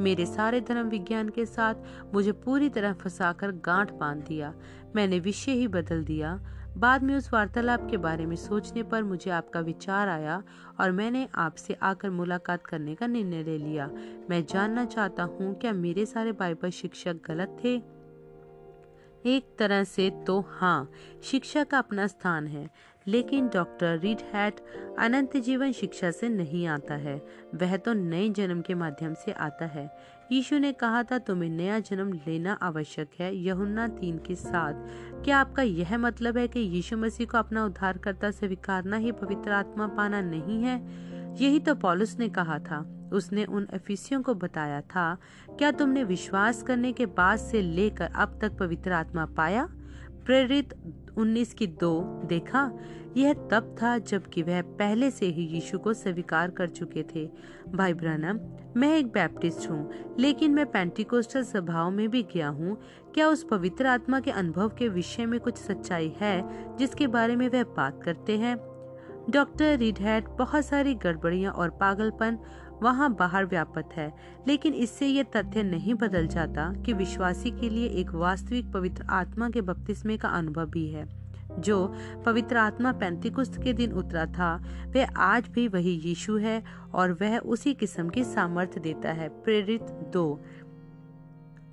मेरे 0.00 0.26
सारे 0.26 0.60
धर्म 0.60 0.88
विज्ञान 0.88 1.28
के 1.28 1.46
साथ 1.46 1.74
मुझे 2.14 2.32
पूरी 2.32 2.68
तरह 2.68 2.92
फंसाकर 2.92 3.50
गांठ 3.50 3.92
बाँध 3.92 4.24
दिया। 4.28 4.54
मैंने 4.96 5.20
विषय 5.20 5.52
ही 5.52 5.68
बदल 5.68 6.04
दिया। 6.04 6.40
बाद 6.76 7.02
में 7.02 7.14
उस 7.16 7.32
वार्तालाप 7.32 7.86
के 7.90 7.96
बारे 7.96 8.26
में 8.26 8.36
सोचने 8.36 8.82
पर 8.82 9.02
मुझे 9.02 9.30
आपका 9.30 9.60
विचार 9.60 10.08
आया 10.08 10.42
और 10.80 10.90
मैंने 10.90 11.26
आपसे 11.34 11.76
आकर 11.82 12.10
मुलाकात 12.10 12.66
करने 12.66 12.94
का 12.94 13.06
निर्णय 13.06 13.42
ले 13.42 13.58
लिया। 13.58 13.90
मैं 14.30 14.44
जानना 14.46 14.84
चाहता 14.84 15.22
हूँ, 15.22 15.54
क्या 15.54 15.72
मेरे 15.72 16.06
सारे 16.06 16.32
बाइबल 16.32 16.70
शिक्षक 16.70 17.20
गलत 17.28 17.56
थे? 17.64 17.74
एक 19.26 19.54
तरह 19.58 19.84
से 19.84 20.10
तो 20.26 20.40
हाँ 20.48 20.90
शिक्षा 21.22 21.64
का 21.64 21.78
अपना 21.78 22.06
स्थान 22.06 22.46
है, 22.46 22.68
लेकिन 23.06 23.48
डॉक्टर 23.48 23.98
रीड 23.98 24.20
हैट 24.34 24.60
अनंत 24.98 25.36
जीवन 25.36 25.72
शिक्षा 25.72 26.10
से 26.10 26.28
नहीं 26.28 26.66
आता 26.66 26.94
है। 26.94 27.16
वह 27.54 27.76
तो 27.76 27.92
नए 27.92 28.28
जन्म 28.28 28.60
के 28.60 28.74
माध्यम 28.74 29.14
से 29.14 29.32
आता 29.32 29.66
है। 29.66 29.86
यीशु 30.32 30.58
ने 30.58 30.72
कहा 30.72 31.02
था, 31.02 31.18
तुम्हें 31.18 31.50
नया 31.50 31.78
जन्म 31.78 32.12
लेना 32.12 32.52
आवश्यक 32.52 33.10
है, 33.20 33.36
यहुन्ना 33.36 33.88
तीन 33.88 34.18
के 34.18 34.34
साथ। 34.34 34.74
क्या 35.24 35.38
आपका 35.38 35.62
यह 35.62 35.98
मतलब 35.98 36.38
है 36.38 36.48
कि 36.48 36.60
यीशु 36.60 36.96
मसीह 36.96 37.26
को 37.26 37.38
अपना 37.38 37.64
उद्धारकर्ता 37.64 38.30
स्वीकारना 38.30 38.96
ही 38.96 39.12
पवित्र 39.12 39.50
आत्मा 39.50 39.86
पाना 39.86 40.20
नहीं 40.20 40.62
है? 40.62 40.76
यही 41.42 41.58
तो 41.60 41.74
पॉलुस 41.74 42.18
ने 42.18 42.28
कहा 42.28 42.58
था। 42.58 43.10
उसने 43.12 43.44
उन 43.44 43.64
अफिसियों 43.64 44.22
को 44.22 44.34
बताया 44.34 44.80
था, 44.80 45.18
क्या 45.58 45.70
तुमने 45.70 46.04
विश्वास 46.04 46.62
करने 46.62 46.92
के 46.92 47.06
बाद 47.06 47.38
से 47.38 47.62
लेकर 47.62 48.04
अब 48.04 48.38
तक 48.42 48.56
पवित्र 48.58 48.92
आत्मा 48.92 49.26
पाया? 49.26 49.68
प्रेरित 50.26 50.74
19 51.16 51.54
की 51.54 51.66
दो, 51.66 52.22
देखा 52.24 52.72
यह 53.16 53.32
तब 53.50 53.74
था 53.82 53.96
जबकि 53.98 54.42
वह 54.42 54.60
पहले 54.78 55.10
से 55.10 55.26
ही 55.26 55.42
यीशु 55.44 55.78
को 55.78 55.92
स्वीकार 55.94 56.50
कर 56.50 56.68
चुके 56.68 57.02
थे। 57.14 57.28
भाई 57.74 57.94
ब्रनम, 57.94 58.40
मैं 58.76 58.96
एक 58.96 59.06
बैप्टिस्ट 59.06 59.70
हूँ, 59.70 59.90
लेकिन 60.18 60.54
मैं 60.54 60.66
पेंटिकोस्टल 60.66 61.42
सभाओं 61.42 61.90
में 61.90 62.08
भी 62.08 62.22
गया 62.34 62.48
हूँ। 62.48 62.76
क्या 63.14 63.28
उस 63.28 63.46
पवित्र 63.50 63.86
आत्मा 63.86 64.20
के 64.20 64.30
अनुभव 64.30 64.68
के 64.68 64.88
विषय 64.88 65.26
में 65.26 65.40
कुछ 65.40 65.56
सच्चाई 65.56 66.12
है 66.20 66.76
जिसके 66.76 67.06
बारे 67.06 67.36
में 67.36 67.48
वह 67.48 67.62
बात 67.76 68.02
करते 68.02 68.38
हैं? 68.38 68.56
डॉक्टर 69.30 69.78
रिडहैट 69.78 70.28
बहुत 70.28 70.64
सारी 70.64 70.94
गड़बड़ियाँ 70.94 71.52
और 71.52 71.70
पागलपन 71.70 72.38
वहाँ 72.82 73.14
बाहर 73.14 73.46
व्यापक 73.46 73.92
है, 73.92 74.12
लेकिन 74.48 74.74
इससे 74.74 75.06
यह 75.06 75.22
तथ्य 75.36 75.62
नहीं 75.62 75.94
बदल 75.94 76.26
जाता 76.26 76.72
कि 76.86 76.92
विश्वासी 76.92 77.50
के 77.50 77.68
लिए 77.68 77.88
एक 77.90 78.10
वास्तविक 78.14 78.72
पवित्र 78.72 79.06
आत्मा 79.10 79.50
के 79.50 79.60
बपतिस्मे 79.60 80.16
का 80.16 80.28
अनुभव 80.28 80.66
भी 80.66 80.86
है। 80.88 81.23
जो 81.58 81.94
पवित्र 82.26 82.56
आत्मा 82.56 82.92
पैंतीकुस्त 82.92 83.62
के 83.62 83.72
दिन 83.72 83.92
उतरा 83.92 84.26
था 84.26 84.54
वह 84.96 85.06
आज 85.16 85.48
भी 85.48 85.68
वही 85.68 85.90
यीशु 85.90 86.36
है 86.36 86.62
और 86.94 87.12
वह 87.12 87.38
उसी 87.38 87.74
किस्म 87.74 88.08
की 88.08 88.24
सामर्थ्य 88.24 88.80
देता 88.80 89.12
है, 89.12 89.28
प्रेरित 89.28 89.82
दो। 89.82 90.42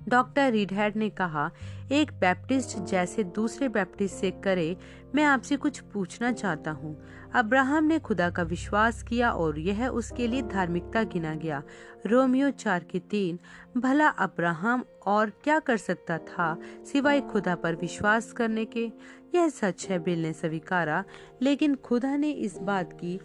डॉक्टर 0.08 0.50
रीडहेड 0.52 0.96
ने 0.96 1.10
कहा, 1.10 1.50
एक 1.92 2.12
बैप्टिस्ट 2.12 2.78
जैसे 2.78 3.24
दूसरे 3.24 3.68
बैप्टिस्ट 3.68 4.14
से 4.16 4.30
करे, 4.30 4.76
मैं 5.14 5.24
आपसे 5.24 5.56
कुछ 5.56 5.80
पूछना 5.80 6.32
चाहता 6.32 6.70
हूँ। 6.70 6.96
अब्राहम 7.34 7.84
ने 7.84 7.98
खुदा 7.98 8.30
का 8.30 8.42
विश्वास 8.42 9.02
किया 9.02 9.30
और 9.30 9.58
यह 9.58 9.88
उसके 9.88 10.26
लिए 10.26 10.42
धार्मिकता 10.42 11.02
गिना 11.02 11.34
गया। 11.34 11.62
रोमियो 12.06 12.50
चार 12.50 12.84
के 12.84 12.98
तीन, 12.98 13.38
भला 13.76 14.08
अब्राहम 14.08 14.84
और 15.06 15.30
क्या 15.30 15.58
कर 15.58 15.76
सकता 15.76 16.18
था 16.18 16.56
सिवाय 16.92 17.20
खुदा 17.20 17.54
पर 17.54 17.74
विश्वास 17.74 18.32
करने 18.32 18.64
के? 18.64 18.92
यह 19.34 19.48
सच 19.48 19.86
है, 19.90 19.98
बिल 19.98 20.22
ने 20.22 20.32
स्वीकारा, 20.32 21.04
लेकिन 21.42 21.74
खुदा 21.74 22.16
ने 22.16 22.30
इस 22.30 22.58
बात 22.58 22.92
की 22.92 23.20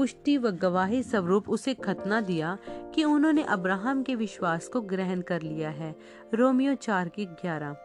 पुष्टि 0.00 0.36
व 0.36 0.50
गवाही 0.50 1.02
स्वरूप 1.02 1.48
उसे 1.48 1.74
खतना 1.74 2.20
दिया 2.20 2.58
कि 2.94 3.04
उन्होंने 3.04 3.42
अब्राहम 3.42 4.02
के 4.02 4.14
विश्वास 4.14 4.68
को 4.68 4.80
ग्रहण 4.80 5.20
कर 5.20 5.42
लिया 5.42 5.70
है। 5.70 5.96
रोमियो 6.34 6.74
चार 6.74 7.08
की 7.08 7.24
ग्यारह। 7.24 7.76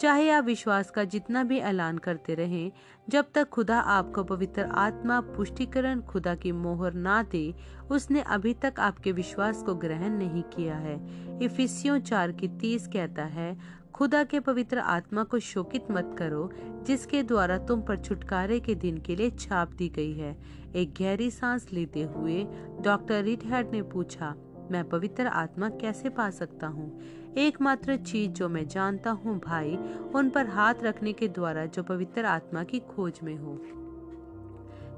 चाहे 0.00 0.30
आप 0.30 0.44
विश्वास 0.44 0.90
का 0.90 1.04
जितना 1.04 1.44
भी 1.44 1.58
ऐलान 1.58 1.98
करते 1.98 2.34
रहें, 2.34 2.72
जब 3.08 3.24
तक 3.34 3.48
खुदा 3.48 3.80
आपको 3.80 4.24
पवित्र 4.24 4.62
आत्मा, 4.62 5.20
पुष्टिकरण, 5.20 6.00
खुदा 6.00 6.34
की 6.34 6.52
मोहर 6.52 6.92
ना 6.92 7.22
दे, 7.22 7.54
उसने 7.90 8.20
अभी 8.20 8.54
तक 8.54 8.74
आपके 8.78 9.12
विश्वास 9.12 9.62
को 9.62 9.74
ग्रहण 9.74 10.10
नहीं 10.10 10.42
किया 10.42 10.76
है। 10.76 11.06
इफिसियों 11.44 11.98
चार 11.98 12.32
की 12.32 12.48
तीस 12.48 12.88
कहता 12.88 13.24
है 13.24 13.56
खुदा 13.94 14.22
के 14.24 14.38
पवित्र 14.40 14.78
आत्मा 14.78 15.22
को 15.24 15.38
शोकित 15.38 15.90
मत 15.90 16.14
करो, 16.18 16.50
जिसके 16.86 17.22
द्वारा 17.22 17.58
तुम 17.58 17.82
पर 17.82 17.96
छुटकारे 17.96 18.58
के 18.60 18.74
दिन 18.74 18.98
के 18.98 19.16
लिए 19.16 19.30
छाप 19.30 19.72
दी 19.72 19.88
गई 19.88 20.12
है। 20.12 20.36
एक 20.76 20.94
गहरी 20.94 21.30
सांस 21.30 21.66
लेते 21.72 22.02
हुए 22.02 22.42
डॉक्टर 22.80 23.22
रिटहर्ड 23.22 23.70
ने 23.72 23.82
पूछा, 23.82 24.34
मैं 24.70 24.82
पवित्र 24.88 25.26
आत्मा 25.26 25.68
कैसे 25.68 26.08
पा 26.08 26.28
सकता 26.30 26.66
हूँ? 26.66 27.00
एकमात्र 27.38 27.96
चीज़ 27.96 28.30
जो 28.30 28.48
मैं 28.48 28.66
जानता 28.68 29.10
हूँ 29.10 29.38
भाई, 29.38 29.76
उन 30.14 30.30
पर 30.30 30.46
हाथ 30.46 30.82
रखने 30.82 31.12
के 31.12 31.28
द्वारा 31.28 31.66
जो 31.66 31.82
पवित्र 31.82 32.24
आत्मा 32.24 32.64
की 32.64 32.78
खोज 32.78 33.20
में 33.22 33.36
हो। 33.36 33.58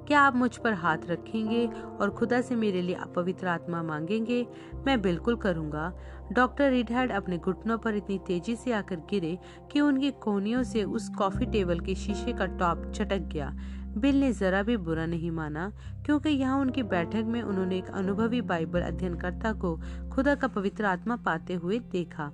क्या 0.06 0.20
आप 0.20 0.36
मुझ 0.36 0.56
पर 0.56 0.72
हाथ 0.72 0.98
रखेंगे 1.10 1.66
और 2.00 2.10
खुदा 2.10 2.40
से 2.40 2.56
मेरे 2.56 2.82
लिए 2.82 2.96
पवित्र 3.16 3.46
आत्मा 3.46 3.82
मांगेंगे? 3.82 4.46
मैं 4.86 5.00
बिल्कुल 5.02 5.36
करूँगा। 5.36 5.92
डॉक्टर 6.32 6.70
रिडहैड 6.70 7.12
अपने 7.12 7.38
घुटनों 7.38 7.78
पर 7.78 7.94
इतनी 7.94 8.18
तेज़ी 8.18 8.56
से 8.56 8.72
आकर 8.72 8.96
गिरे 8.96 9.38
कि 9.72 9.80
उनकी 9.80 10.10
कोनियों 10.10 10.62
से 10.62 10.84
उस 10.84 11.08
कॉफ़ी 11.08 11.46
टेबल 11.46 11.80
के 11.80 11.94
शीशे 11.94 12.32
का 12.32 12.46
टॉप 12.46 12.92
चटक 12.94 13.28
गया। 13.32 13.50
बिल 13.96 14.20
ने 14.20 14.32
जरा 14.32 14.62
भी 14.62 14.76
बुरा 14.76 15.06
नहीं 15.06 15.30
माना, 15.30 15.72
क्योंकि 16.04 16.30
यहाँ 16.30 16.60
उनकी 16.60 16.82
बैठक 16.82 17.24
में 17.24 17.42
उन्होंने 17.42 17.78
एक 17.78 17.90
अनुभवी 17.90 18.40
बाइबल 18.40 18.80
अध्ययनकर्ता 18.80 19.52
को 19.52 19.76
खुदा 20.12 20.34
का 20.34 20.48
पवित्र 20.48 20.84
आत्मा 20.84 21.16
पाते 21.16 21.54
हुए 21.54 21.78
देखा। 21.78 22.32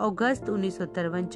अगस्त 0.00 0.48
उन्नीस 0.48 0.78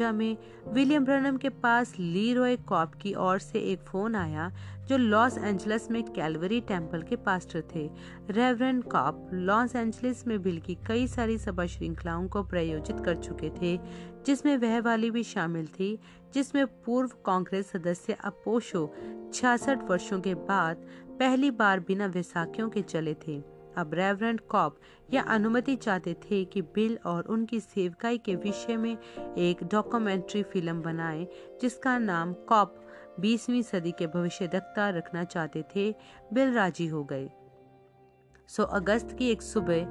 में 0.03 0.37
विलियम 0.69 1.05
ब्रनम 1.05 1.37
के 1.37 1.49
पास 1.49 1.93
ली 1.99 2.33
रॉय 2.35 2.57
कॉप 2.57 2.95
की 2.95 3.15
ओर 3.15 3.39
से 3.39 3.61
एक 3.61 3.81
फ़ोन 3.81 4.15
आया, 4.15 4.51
जो 4.89 4.97
लॉस 4.97 5.39
एंजलिस 5.39 5.91
में 5.91 6.03
कैलवरी 6.03 6.61
टेंपल 6.61 7.03
के 7.03 7.17
पास्टर 7.17 7.63
थे। 7.75 7.91
रेवरेंड 8.31 8.83
कॉप 8.85 9.29
लॉस 9.33 9.77
एंजलिस 9.77 10.27
में 10.27 10.43
बिल 10.43 10.61
की 10.61 10.79
कई 10.87 11.07
सारी 11.07 11.39
सभा 11.39 11.67
श्रृंखलाओं 11.67 12.29
को 12.29 12.43
प्रायोजित 12.43 13.01
कर 13.01 13.17
चुके 13.17 13.51
थे, 13.51 13.77
जिसमें 14.27 14.57
वह 14.57 14.81
वाली 14.81 15.11
भी 15.11 15.23
शामिल 15.23 15.67
थी, 15.67 15.99
जिसमें 16.35 16.67
पूर्व 16.67 17.11
कांग्रेस 17.27 17.71
सदस्य 17.71 18.17
अपोशो 18.25 18.93
छियासठ 19.35 19.91
वर्षों 19.91 20.21
के 20.21 20.35
बाद 20.35 20.87
पहली 21.19 21.51
बार 21.51 21.81
बिना 21.81 22.07
वैसाखियों 22.07 22.69
के 22.69 22.83
चले 22.83 23.15
थे। 23.29 23.54
अब 23.77 23.95
रेवरेंट 23.95 24.41
कॉप 24.41 24.79
यह 25.13 25.23
अनुमति 25.23 25.77
चाहते 25.77 26.15
थे 26.15 26.45
कि 26.45 26.63
बिल 26.63 26.99
और 27.07 27.23
उनकी 27.23 27.61
सेवकाई 27.61 28.19
के 28.19 28.35
विषय 28.35 28.77
में 28.77 28.99
एक 29.39 29.65
डॉक्यूमेंट्री 29.65 30.43
फ़िल्म 30.43 30.83
बनाए, 30.83 31.29
जिसका 31.63 31.99
नाम 31.99 32.33
कॉप 32.33 32.81
बीसवीं 33.21 33.63
सदी 33.63 33.93
के 33.93 34.07
भविष्य 34.07 34.51
रखना 34.91 35.25
चाहते 35.25 35.65
थे। 35.77 35.95
बिल 36.33 36.53
राज़ी 36.53 36.87
हो 36.87 37.05
गए। 37.05 37.31
सो 38.49 38.63
अगस्त 38.63 39.17
की 39.19 39.31
एक 39.31 39.43
सुबह 39.43 39.85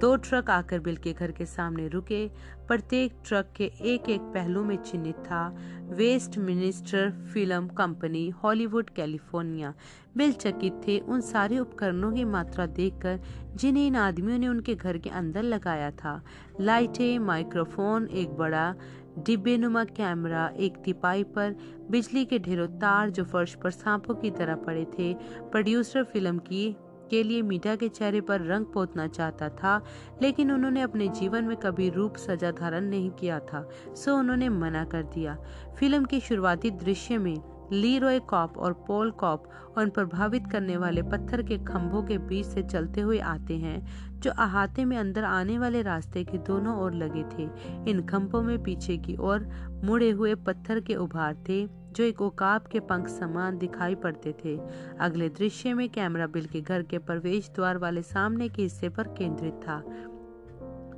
दो 0.00 0.16
ट्रक 0.16 0.50
आकर 0.50 0.78
बिल 0.78 0.96
के 0.96 1.12
घर 1.12 1.30
के 1.30 1.46
सामने 1.46 1.88
रुके। 1.88 2.28
प्रत्येक 2.68 3.12
ट्रक 3.26 3.52
के 3.56 3.64
एक 3.64 4.08
एक 4.08 4.20
पहलू 4.20 4.64
में 4.64 4.76
चिन्हित 4.76 5.16
था। 5.16 5.56
Westminster 6.38 7.10
film 7.10 7.68
company, 7.68 8.28
Hollywood, 8.28 8.90
California. 8.90 9.74
Bill 10.16 10.32
चकित 10.32 10.80
थे 10.88 10.98
उन 10.98 11.20
सारे 11.20 11.58
उपकरणों 11.58 12.12
की 12.12 12.24
मात्रा 12.24 12.66
देखकर, 12.66 13.20
जिन्हें 13.56 13.86
इन 13.86 13.96
आदमियों 13.96 14.38
ने 14.38 14.48
उनके 14.48 14.74
घर 14.74 14.98
के 14.98 15.10
अंदर 15.10 15.42
लगाया 15.42 15.90
था। 15.90 16.22
लाइटें, 16.60 17.18
माइक्रोफोन, 17.18 18.06
एक 18.06 18.30
बड़ा 18.30 18.74
डिब्बे 19.18 19.56
नुमा 19.58 19.84
कैमरा, 19.84 20.46
एक 20.56 20.76
तिपाई 20.76 21.24
पर 21.24 21.56
बिजली 21.90 22.24
के 22.24 22.38
ढेरों 22.38 22.66
तार 22.66 23.10
जो 23.10 23.24
फर्श 23.24 23.54
पर 23.54 23.70
सांपों 23.70 24.14
की 24.14 24.30
तरह 24.30 24.54
पड़े 24.56 24.84
थे। 24.84 25.14
प्रोड्यूसर 25.50 26.04
फ़िल्म 26.04 26.38
की 26.38 26.76
के 27.10 27.22
लिए 27.22 27.42
मीठा 27.42 27.74
के 27.76 27.88
चेहरे 27.88 28.20
पर 28.20 28.40
रंग 28.42 28.66
पोतना 28.66 29.06
चाहता 29.08 29.48
था, 29.48 29.80
लेकिन 30.22 30.52
उन्होंने 30.52 30.82
अपने 30.82 31.08
जीवन 31.10 31.44
में 31.44 31.56
कभी 31.56 31.88
रूप 31.90 32.16
सजा 32.16 32.50
धारण 32.50 32.84
नहीं 32.84 33.10
किया 33.10 33.38
था, 33.42 33.68
सो 33.94 34.16
उन्होंने 34.16 34.48
मना 34.48 34.84
कर 34.84 35.02
दिया। 35.04 35.36
फ़िल्म 35.78 36.04
के 36.04 36.20
शुरुआती 36.20 36.70
दृश्य 36.70 37.18
में 37.18 37.36
ली 37.72 37.98
रॉय 37.98 38.18
कॉप 38.20 38.56
और 38.58 38.72
पोल 38.86 39.10
कॉप 39.10 39.44
उन 39.78 39.90
प्रभावित 39.90 40.46
करने 40.52 40.76
वाले 40.76 41.02
पत्थर 41.02 41.42
के 41.42 41.58
खंभों 41.58 42.02
के 42.02 42.16
बीच 42.18 42.46
से 42.46 42.62
चलते 42.62 43.00
हुए 43.00 43.18
आते 43.18 43.56
हैं, 43.56 44.20
जो 44.20 44.30
अहाते 44.30 44.84
में 44.84 44.96
अंदर 44.96 45.24
आने 45.24 45.58
वाले 45.58 45.82
रास्ते 45.82 46.24
के 46.24 46.38
दोनों 46.38 46.76
ओर 46.76 46.94
लगे 46.94 47.22
थे। 47.32 47.48
इन 47.90 48.02
खंभों 48.06 48.42
में 48.42 48.62
पीछे 48.62 48.96
की 48.96 49.16
ओर 49.16 49.48
मुड़े 49.84 50.10
हुए 50.10 50.34
पत्थर 50.34 50.80
के 50.80 50.94
उभार 50.94 51.36
थे। 51.48 51.79
जो 51.92 52.04
एक 52.04 52.20
उकाब 52.22 52.66
के 52.72 52.80
पंख 52.82 53.08
समान 53.08 53.58
दिखाई 53.58 53.94
पड़ते 53.94 54.34
थे। 54.44 54.56
अगले 55.00 55.28
दृश्य 55.30 55.74
में 55.74 55.88
कैमरा 55.88 56.26
बिल 56.26 56.46
के 56.46 56.60
घर 56.60 56.82
के 56.82 56.98
प्रवेश 57.00 57.50
द्वार 57.54 57.78
वाले 57.78 58.02
सामने 58.04 58.48
के 58.48 58.62
हिस्से 58.62 58.88
पर 58.88 59.08
केंद्रित 59.18 59.60
था, 59.64 59.82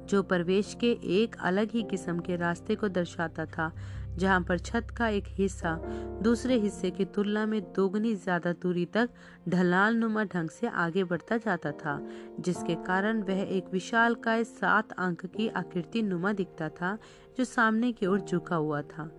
जो 0.03 0.23
प्रवेश 0.23 0.77
के 0.81 0.91
एक 1.17 1.37
अलग 1.41 1.71
ही 1.71 1.83
किस्म 1.83 2.19
के 2.19 2.37
रास्ते 2.37 2.75
को 2.75 2.89
दर्शाता 2.91 3.45
था, 3.47 3.73
जहाँ 4.13 4.41
पर 4.41 4.59
छत 4.59 4.87
का 4.97 5.09
एक 5.09 5.25
हिस्सा 5.29 5.75
दूसरे 6.23 6.57
हिस्से 6.61 6.91
की 6.91 7.05
तुलना 7.05 7.45
में 7.47 7.61
दोगुनी 7.73 8.15
ज़्यादा 8.15 8.53
दूरी 8.53 8.85
तक 8.87 9.11
ढलाल 9.49 9.95
नुमा 9.97 10.25
ढंग 10.25 10.51
से 10.51 10.67
आगे 10.67 11.05
बढ़ता 11.05 11.37
जाता 11.37 11.71
था, 11.75 11.99
जिसके 12.41 12.75
कारण 12.87 13.23
वह 13.23 13.41
एक 13.49 13.73
विशाल 13.73 14.15
काय 14.15 14.45
सात 14.45 14.93
अंक 14.93 15.25
की 15.27 15.49
आकृति 15.49 16.03
नुमा 16.03 16.33
दिखता 16.33 16.69
था, 16.71 16.97
जो 17.39 17.45
सामने 17.45 17.93
की 17.93 18.07
ओर 18.07 18.21
झुका 18.21 18.57
हुआ 18.57 18.83
था। 18.83 19.11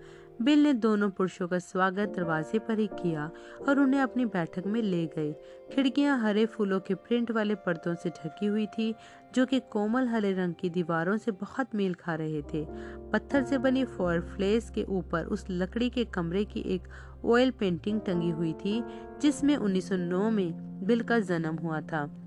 बिल 0.44 0.64
ने 0.64 0.74
दोनों 0.74 1.10
पुरुषों 1.10 1.48
का 1.48 1.60
स्वागत 1.60 2.14
दरवाजे 2.16 2.60
पर 2.60 2.80
ही 2.80 2.88
किया 2.88 3.32
और 3.70 3.80
उन्हें 3.80 4.02
अपनी 4.02 4.26
बैठक 4.26 4.64
में 4.68 4.82
ले 4.82 5.06
गए। 5.06 5.32
खिड़कियाँ 5.74 6.20
हरे 6.20 6.46
फूलों 6.46 6.80
के 6.80 6.96
प्रिंट 6.96 7.32
वाले 7.32 7.56
पर्दों 7.56 7.96
से 7.96 8.10
ढकी 8.10 8.46
हुई 8.46 8.66
थी, 8.66 8.96
जो 9.36 9.46
कि 9.46 9.60
कोमल 9.60 10.08
हरे 10.08 10.34
रंग 10.34 10.54
की 10.54 10.70
दीवारों 10.70 11.18
से 11.18 11.32
बहुत 11.32 11.76
मेल 11.76 11.94
खा 11.94 12.16
रहे 12.16 12.42
थे। 12.42 12.66
पत्थर 13.12 13.44
से 13.44 13.58
बनी 13.58 13.84
फ्लेस 13.84 14.70
के 14.70 14.84
ऊपर 14.84 15.26
उस 15.26 15.46
लकड़ी 15.50 15.90
के 15.90 16.06
कमरे 16.06 16.46
की 16.46 16.60
एक 16.60 16.82
ऑयल 17.26 17.52
पेंटिंग 17.52 18.02
टंगी 18.02 18.30
हुई 18.30 18.54
थी, 18.54 18.84
जिसमें 19.22 19.58
1909 19.58 20.30
में 20.30 20.52
बिल 20.86 21.02
का 21.02 21.20
जन्म 21.20 21.56
हुआ 21.56 21.82
था। 21.82 22.20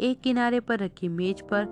एक 0.00 0.20
किनारे 0.20 0.60
पर 0.60 0.78
रखी 0.78 1.08
मेज 1.08 1.40
पर 1.40 1.64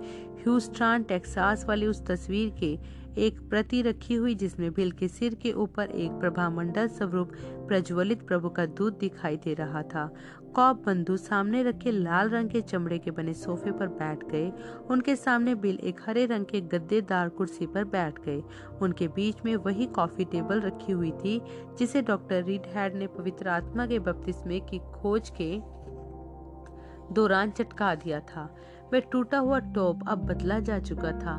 ह्यूस्ट्रान 0.43 1.03
टेक्सास 1.03 1.65
वाली 1.65 1.85
उस 1.85 2.05
तस्वीर 2.05 2.49
के 2.59 3.02
एक 3.17 3.39
प्रति 3.49 3.81
रखी 3.81 4.13
हुई, 4.13 4.35
जिसमें 4.35 4.73
बिल 4.73 4.91
के 4.91 5.07
सिर 5.07 5.35
के 5.35 5.51
ऊपर 5.51 5.89
एक 5.89 6.11
प्रभामंडल 6.11 6.87
स्वरूप 6.87 7.31
प्रज्वलित 7.67 8.27
प्रभु 8.27 8.49
का 8.49 8.65
दूध 8.65 8.97
दिखाई 8.99 9.37
दे 9.37 9.53
रहा 9.53 9.81
था। 9.81 10.13
कॉप 10.55 10.83
बंधु 10.85 11.17
सामने 11.17 11.63
रखे 11.63 11.91
लाल 11.91 12.29
रंग 12.29 12.49
के 12.49 12.61
चमड़े 12.61 12.99
के 12.99 13.11
बने 13.11 13.33
सोफे 13.33 13.71
पर 13.71 13.87
बैठ 13.87 14.23
गए। 14.23 14.51
उनके 14.89 15.15
सामने 15.15 15.55
बिल 15.55 15.75
एक 15.75 15.99
हरे 16.07 16.25
रंग 16.25 16.45
के 16.45 16.61
गद्देदार 16.61 17.29
कुर्सी 17.29 17.67
पर 17.67 17.83
बैठ 17.83 18.19
गए। 18.19 18.43
उनके 18.81 19.07
बीच 19.07 19.35
में 19.45 19.55
वही 19.55 19.85
कॉफ़ी 19.85 20.25
टेबल 20.25 20.61
रखी 20.61 20.91
हुई 20.91 21.11
थी, 21.11 21.41
जिसे 21.79 22.01
डॉक्टर 22.01 22.43
रीड 22.43 22.65
हैड 22.65 22.95
ने 22.95 23.07
पवित्र 23.07 23.47
आत्मा 23.47 23.87
के 23.87 23.99
बपतिस्मे 23.99 24.59
की 24.59 24.79
खोज 24.79 25.29
के 25.41 25.61
दौरान 27.13 27.51
चटका 27.51 27.95
दिया 27.95 28.19
था। 28.19 28.55
वह 28.93 28.99
टूटा 28.99 29.37
हुआ 29.37 29.59
टॉप 29.59 29.99
अब 30.07 30.17
बदला 30.17 30.59
जा 30.59 30.79
चुका 30.79 31.11
था। 31.11 31.37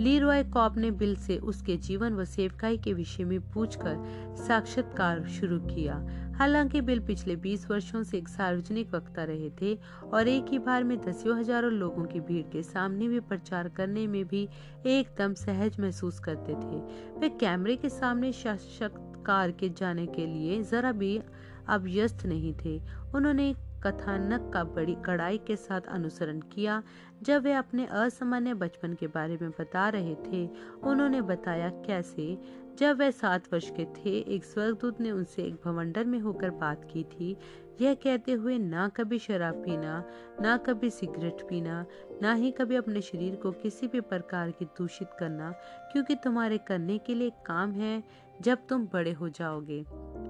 लीरॉय 0.00 0.42
कॉप 0.44 0.76
ने 0.76 0.90
बिल 0.90 1.14
से 1.16 1.36
उसके 1.38 1.76
जीवन 1.76 2.14
व 2.14 2.24
सेवकाई 2.24 2.76
के 2.76 2.92
विषय 2.92 3.24
में 3.24 3.40
पूछकर 3.50 3.96
साक्षात्कार 4.38 5.22
शुरू 5.28 5.58
किया। 5.58 5.94
हालाँकि 6.38 6.80
बिल 6.80 7.00
पिछले 7.00 7.36
20 7.36 7.70
वर्षों 7.70 8.02
से 8.02 8.18
एक 8.18 8.28
सार्वजनिक 8.28 8.94
वक्ता 8.94 9.24
रहे 9.24 9.50
थे 9.62 9.74
और 10.12 10.28
एक 10.28 10.46
ही 10.50 10.58
बार 10.58 10.84
में 10.84 10.96
दसियों 11.00 11.38
हज़ारों 11.38 11.72
लोगों 11.72 12.04
की 12.04 12.20
भीड़ 12.20 12.42
के 12.42 12.62
सामने 12.62 13.08
भी 13.08 13.20
प्रचार 13.20 13.68
करने 13.68 14.06
में 14.06 14.24
भी 14.24 14.48
एकदम 14.86 15.34
सहज 15.34 15.80
महसूस 15.80 16.18
करते 16.18 16.54
थे। 16.54 16.80
वे 17.20 17.28
कैमरे 17.40 17.76
के 17.76 17.88
सामने 17.88 18.32
साक्षात्कार 18.32 19.50
के 19.50 19.68
जाने 19.68 20.06
के 20.06 20.26
लिए 20.26 20.62
जरा 20.62 20.92
भी 20.92 21.20
अभ्यस्त 21.68 22.26
नहीं 22.26 22.54
थे। 22.54 22.80
उन्होंने 23.14 23.54
कथानक 23.86 24.50
का 24.54 24.64
बड़ी 24.64 24.96
कड़ाई 25.04 25.38
के 25.38 25.56
साथ 25.56 25.80
अनुसरण 25.80 26.40
किया। 26.40 26.82
जब 27.22 27.42
वे 27.42 27.52
अपने 27.52 27.86
असामान्य 27.86 28.54
बचपन 28.54 28.94
के 28.94 29.06
बारे 29.06 29.38
में 29.42 29.50
बता 29.50 29.88
रहे 29.88 30.14
थे, 30.14 30.50
उन्होंने 30.82 31.22
बताया 31.22 31.68
कैसे, 31.68 32.38
जब 32.78 32.98
वह 32.98 33.10
सात 33.10 33.52
वर्ष 33.52 33.70
के 33.70 33.84
थे, 33.84 34.18
एक 34.18 34.44
स्वर्गदूत 34.44 35.00
ने 35.00 35.10
उनसे 35.10 35.42
एक 35.42 35.54
भवंडर 35.64 36.04
में 36.04 36.18
होकर 36.18 36.50
बात 36.50 36.84
की 36.92 37.04
थी। 37.04 37.36
यह 37.80 37.94
कहते 37.94 38.32
हुए 38.32 38.58
ना 38.58 38.88
कभी 38.88 39.18
शराब 39.18 39.54
पीना, 39.54 40.04
ना 40.40 40.56
कभी 40.56 40.90
सिगरेट 40.90 41.42
पीना, 41.48 41.86
ना 42.22 42.34
ही 42.34 42.50
कभी 42.50 42.76
अपने 42.76 43.00
शरीर 43.00 43.36
को 43.36 43.50
किसी 43.52 43.88
भी 43.88 44.00
प्रकार 44.00 44.50
की 44.50 44.64
दूषित 44.64 45.08
करना, 45.18 45.50
क्योंकि 45.92 46.14
तुम्हारे 46.14 46.58
करने 46.58 46.98
के 46.98 47.14
लिए 47.14 47.30
काम 47.30 47.72
है, 47.72 48.02
जब 48.40 48.58
तुम 48.68 48.86
बड़े 48.92 49.12
हो 49.12 49.28
जाओगे। 49.28 49.80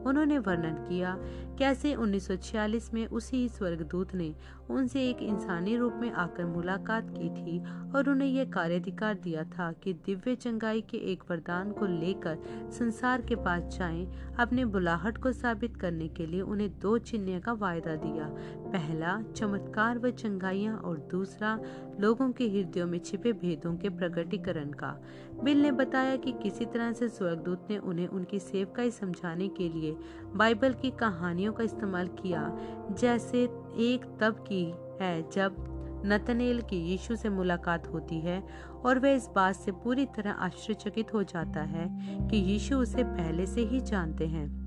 उन्होंने 0.06 0.38
वर्णन 0.38 0.74
किया 0.74 1.18
कैसे 1.58 1.94
1946 1.94 2.92
में 2.94 3.06
उसी 3.06 3.48
स्वर्गदूत 3.48 4.14
ने 4.14 4.34
उनसे 4.70 5.08
एक 5.10 5.18
इंसानी 5.22 5.76
रूप 5.76 5.94
में 6.00 6.10
आकर 6.12 6.44
मुलाकात 6.44 7.10
की 7.10 7.28
थी 7.28 7.58
और 7.92 8.08
उन्हें 8.10 8.28
यह 8.28 8.44
कार्याधिकार 8.44 9.14
दिया 9.14 9.44
था 9.44 9.70
कि 9.72 9.92
दिव्य 9.92 10.34
चंगाई 10.34 10.80
के 10.80 10.96
एक 11.12 11.22
वरदान 11.30 11.70
को 11.72 11.86
लेकर 11.86 12.38
संसार 12.78 13.22
के 13.22 13.34
पास 13.34 13.76
जाएँ, 13.78 14.06
अपने 14.38 14.64
बुलाहट 14.64 15.18
को 15.18 15.32
साबित 15.32 15.76
करने 15.76 16.08
के 16.08 16.26
लिए 16.26 16.40
उन्हें 16.40 16.70
दो 16.78 16.98
चिन्ह 16.98 17.38
का 17.38 17.52
वायदा 17.52 17.96
दिया। 17.96 18.28
पहला 18.70 19.20
चमत्कार 19.36 19.98
व 19.98 20.10
चंगाइयाँ 20.10 20.76
और 20.76 20.98
दूसरा 21.10 21.58
लोगों 22.00 22.30
के 22.32 22.48
हृदयों 22.48 22.86
में 22.86 22.98
छिपे 22.98 23.32
भेदों 23.32 23.76
के 23.76 23.88
प्रकटीकरण 23.88 24.70
का। 24.72 25.00
बिल 25.44 25.62
ने 25.62 25.72
बताया 25.72 26.16
कि 26.16 26.32
किसी 26.32 26.64
तरह 26.64 26.92
से 26.92 27.08
स्वर्गदूत 27.08 27.66
ने 27.70 27.78
उन्हें 27.78 28.06
उनकी 28.08 28.38
सेवकाई 28.38 28.90
समझाने 28.90 29.48
के 29.48 29.68
लिए 29.68 29.96
बाइबल 30.37 30.73
की 30.73 30.90
कहानियों 30.90 31.53
का 31.53 31.64
इस्तेमाल 31.64 32.09
किया, 32.23 32.51
जैसे 33.01 33.42
एक 33.79 34.05
तब 34.20 34.44
की 34.49 34.64
है 35.01 35.31
जब 35.31 35.57
नतनेल 36.07 36.61
की 36.61 36.77
यीशु 36.77 37.16
से 37.16 37.29
मुलाकात 37.29 37.87
होती 37.87 38.20
है 38.20 38.42
और 38.85 38.99
वह 38.99 39.11
इस 39.11 39.29
बात 39.35 39.57
से 39.57 39.73
पूरी 39.73 40.05
तरह 40.07 40.31
आश्चर्यचकित 40.31 41.14
हो 41.14 41.23
जाता 41.23 41.61
है 41.61 41.88
कि 42.29 42.37
यीशु 42.37 42.77
उसे 42.77 43.05
पहले 43.05 43.47
से 43.47 43.61
ही 43.61 43.81
जानते 43.81 44.27
हैं। 44.27 44.64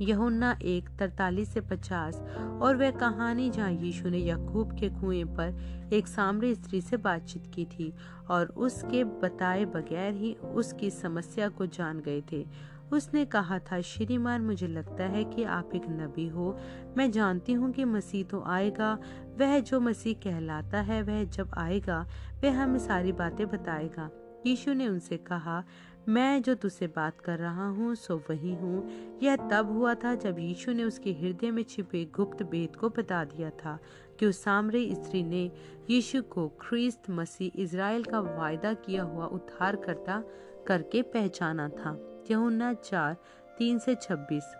यहुन्ना 0.00 0.58
एक 0.62 0.88
तरतालीस 0.98 1.52
से 1.54 1.60
पचास 1.60 2.16
और 2.62 2.76
वह 2.76 2.90
कहानी 2.90 3.50
जहाँ 3.50 3.72
यीशु 3.72 4.08
ने 4.08 4.18
यकूब 4.18 4.72
के 4.72 4.88
कुएँ 4.90 5.24
पर 5.24 5.90
एक 5.92 6.06
सामरी 6.06 6.54
स्त्री 6.54 6.80
से 6.80 6.96
बातचीत 6.96 7.46
की 7.54 7.64
थी 7.64 7.92
और 8.30 8.46
उसके 8.46 9.04
बताए 9.04 9.64
बगैर 9.64 10.14
ही 10.14 10.34
उसकी 10.34 10.90
समस्या 10.90 11.48
को 11.48 11.66
जान 11.66 12.00
गए 12.00 12.22
थे। 12.32 12.46
उसने 12.92 13.24
कहा 13.24 13.58
था, 13.58 13.80
श्रीमान, 13.80 14.42
मुझे 14.42 14.66
लगता 14.66 15.04
है 15.04 15.24
कि 15.24 15.44
आप 15.44 15.70
एक 15.74 15.82
नबी 15.88 16.28
हो। 16.28 16.58
मैं 16.96 17.10
जानती 17.10 17.52
हूँ 17.52 17.72
कि 17.72 17.84
मसीह 17.84 18.24
तो 18.24 18.42
आएगा। 18.46 18.98
वह 19.40 19.60
जो 19.60 19.80
मसीह 19.80 20.14
कहलाता 20.14 20.80
है, 20.80 21.02
वह 21.02 21.24
जब 21.24 21.50
आएगा, 21.58 22.06
वह 22.44 22.62
हमें 22.62 22.78
सारी 22.78 23.12
बातें 23.12 23.46
बताएगा। 23.46 24.10
यीशु 24.46 24.72
ने 24.72 24.88
उनसे 24.88 25.16
कहा, 25.16 25.64
मैं 26.08 26.42
जो 26.42 26.54
तुझसे 26.54 26.86
बात 26.86 27.20
कर 27.20 27.38
रहा 27.38 27.68
हूँ, 27.68 27.94
सो 27.94 28.16
वही 28.30 28.54
हूँ। 28.54 28.88
यह 29.22 29.36
तब 29.36 29.72
हुआ 29.72 29.94
था 29.94 30.14
जब 30.14 30.38
यीशु 30.38 30.72
ने 30.72 30.84
उसके 30.84 31.12
हृदय 31.12 31.50
में 31.50 31.62
छिपे 31.62 32.04
गुप्त 32.04 32.42
भेद 32.42 32.76
को 32.76 32.88
बता 32.88 33.24
दिया 33.24 33.50
था 33.50 33.78
कि 34.20 34.26
उस 34.26 34.42
सामरे 34.44 34.94
स्त्री 34.94 35.22
ने 35.22 35.50
यीशु 35.90 36.22
को 36.22 36.48
ख्रीस्त 36.48 37.10
मसीह 37.10 37.60
इज़राइल 37.62 38.04
का 38.04 38.20
वायदा 38.20 38.74
किया 38.74 39.02
हुआ 39.02 39.26
उद्धार 39.26 39.76
करता 39.76 40.24
करके 40.66 41.02
पहचाना 41.02 41.68
था। 41.68 42.13
यहुन्ना 42.30 42.72
चार 42.74 43.16
तीन 43.58 43.78
से 43.78 43.94
छब्बीस। 43.94 44.54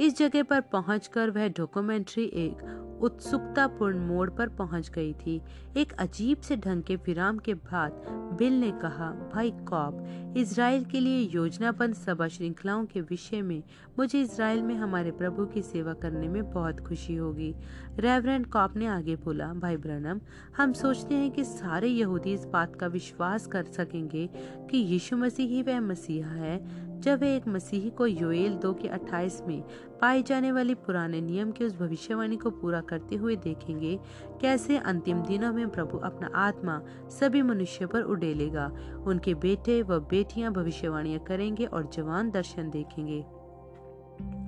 इस 0.00 0.16
जगह 0.18 0.42
पर 0.42 0.60
पहुंचकर 0.72 1.30
वह 1.30 1.48
डॉक्यूमेंट्री 1.48 2.24
एक 2.24 2.82
उत्सुकतापूर्ण 3.02 3.98
मोड़ 3.98 4.28
पर 4.30 4.48
पहुँच 4.48 4.88
गई 4.90 5.12
थी। 5.14 5.40
एक 5.76 5.92
अजीब 5.92 6.40
से 6.40 6.56
ढंग 6.56 6.82
के 6.82 6.96
विराम 6.96 7.38
के 7.38 7.54
बाद 7.54 8.04
बिल 8.38 8.52
ने 8.60 8.70
कहा, 8.72 9.10
भाई 9.34 9.50
कॉप 9.68 10.34
इसराइल 10.36 10.84
के 10.84 11.00
लिए 11.00 11.18
योजनाबद्ध 11.34 11.94
सभा 11.94 12.28
श्रृंखलाओं 12.28 12.84
के 12.84 13.00
विषय 13.00 13.42
में 13.42 13.62
मुझे 13.98 14.20
इसराइल 14.22 14.62
में 14.62 14.74
हमारे 14.74 15.10
प्रभु 15.10 15.44
की 15.46 15.62
सेवा 15.62 15.92
करने 15.94 16.28
में 16.28 16.50
बहुत 16.52 16.80
खुशी 16.80 17.16
होगी। 17.16 17.54
रेवरेंड 17.98 18.46
कॉप 18.46 18.76
ने 18.76 18.86
आगे 18.86 19.16
बोला, 19.16 19.52
भाई 19.54 19.76
ब्रनम, 19.76 20.20
हम 20.56 20.72
सोचते 20.72 21.14
हैं 21.14 21.30
कि 21.30 21.44
सारे 21.44 21.88
यहूदी 21.88 22.32
इस 22.34 22.44
बात 22.44 22.76
का 22.76 22.86
विश्वास 22.86 23.46
कर 23.46 23.64
सकेंगे 23.66 24.28
कि 24.70 24.78
यीशु 24.78 25.16
मसीह 25.16 25.48
ही 25.48 25.62
वह 25.62 25.80
मसीहा 25.80 26.30
है 26.30 26.85
जब 26.96 27.20
वे 27.20 27.34
एक 27.36 27.46
मसीही 27.48 27.90
को 27.90 28.06
योएल 28.06 28.54
दो 28.56 28.72
के 28.72 28.88
अट्ठाईस 28.88 29.40
में 29.48 29.60
पाई 30.00 30.22
जाने 30.22 30.52
वाली 30.52 30.74
पुराने 30.76 31.20
नियम 31.20 31.50
की 31.52 31.64
उस 31.64 31.76
भविष्यवाणी 31.76 32.36
को 32.36 32.50
पूरा 32.50 32.80
करते 32.80 33.16
हुए 33.16 33.36
देखेंगे, 33.36 33.98
कैसे 34.40 34.78
अंतिम 34.78 35.22
दिनों 35.22 35.52
में 35.52 35.68
प्रभु 35.68 35.98
अपना 35.98 36.30
आत्मा 36.38 36.80
सभी 37.10 37.42
मनुष्य 37.42 37.86
पर 37.86 38.02
उड़ेलेगा 38.02 38.70
उनके 39.06 39.34
बेटे 39.36 39.80
व 39.82 39.98
बेटियाँ 40.10 40.52
भविष्यवाणियाँ 40.52 41.20
करेंगे 41.20 41.64
और 41.64 41.90
जवान 41.92 42.30
दर्शन 42.30 42.70
देखेंगे। 42.70 43.24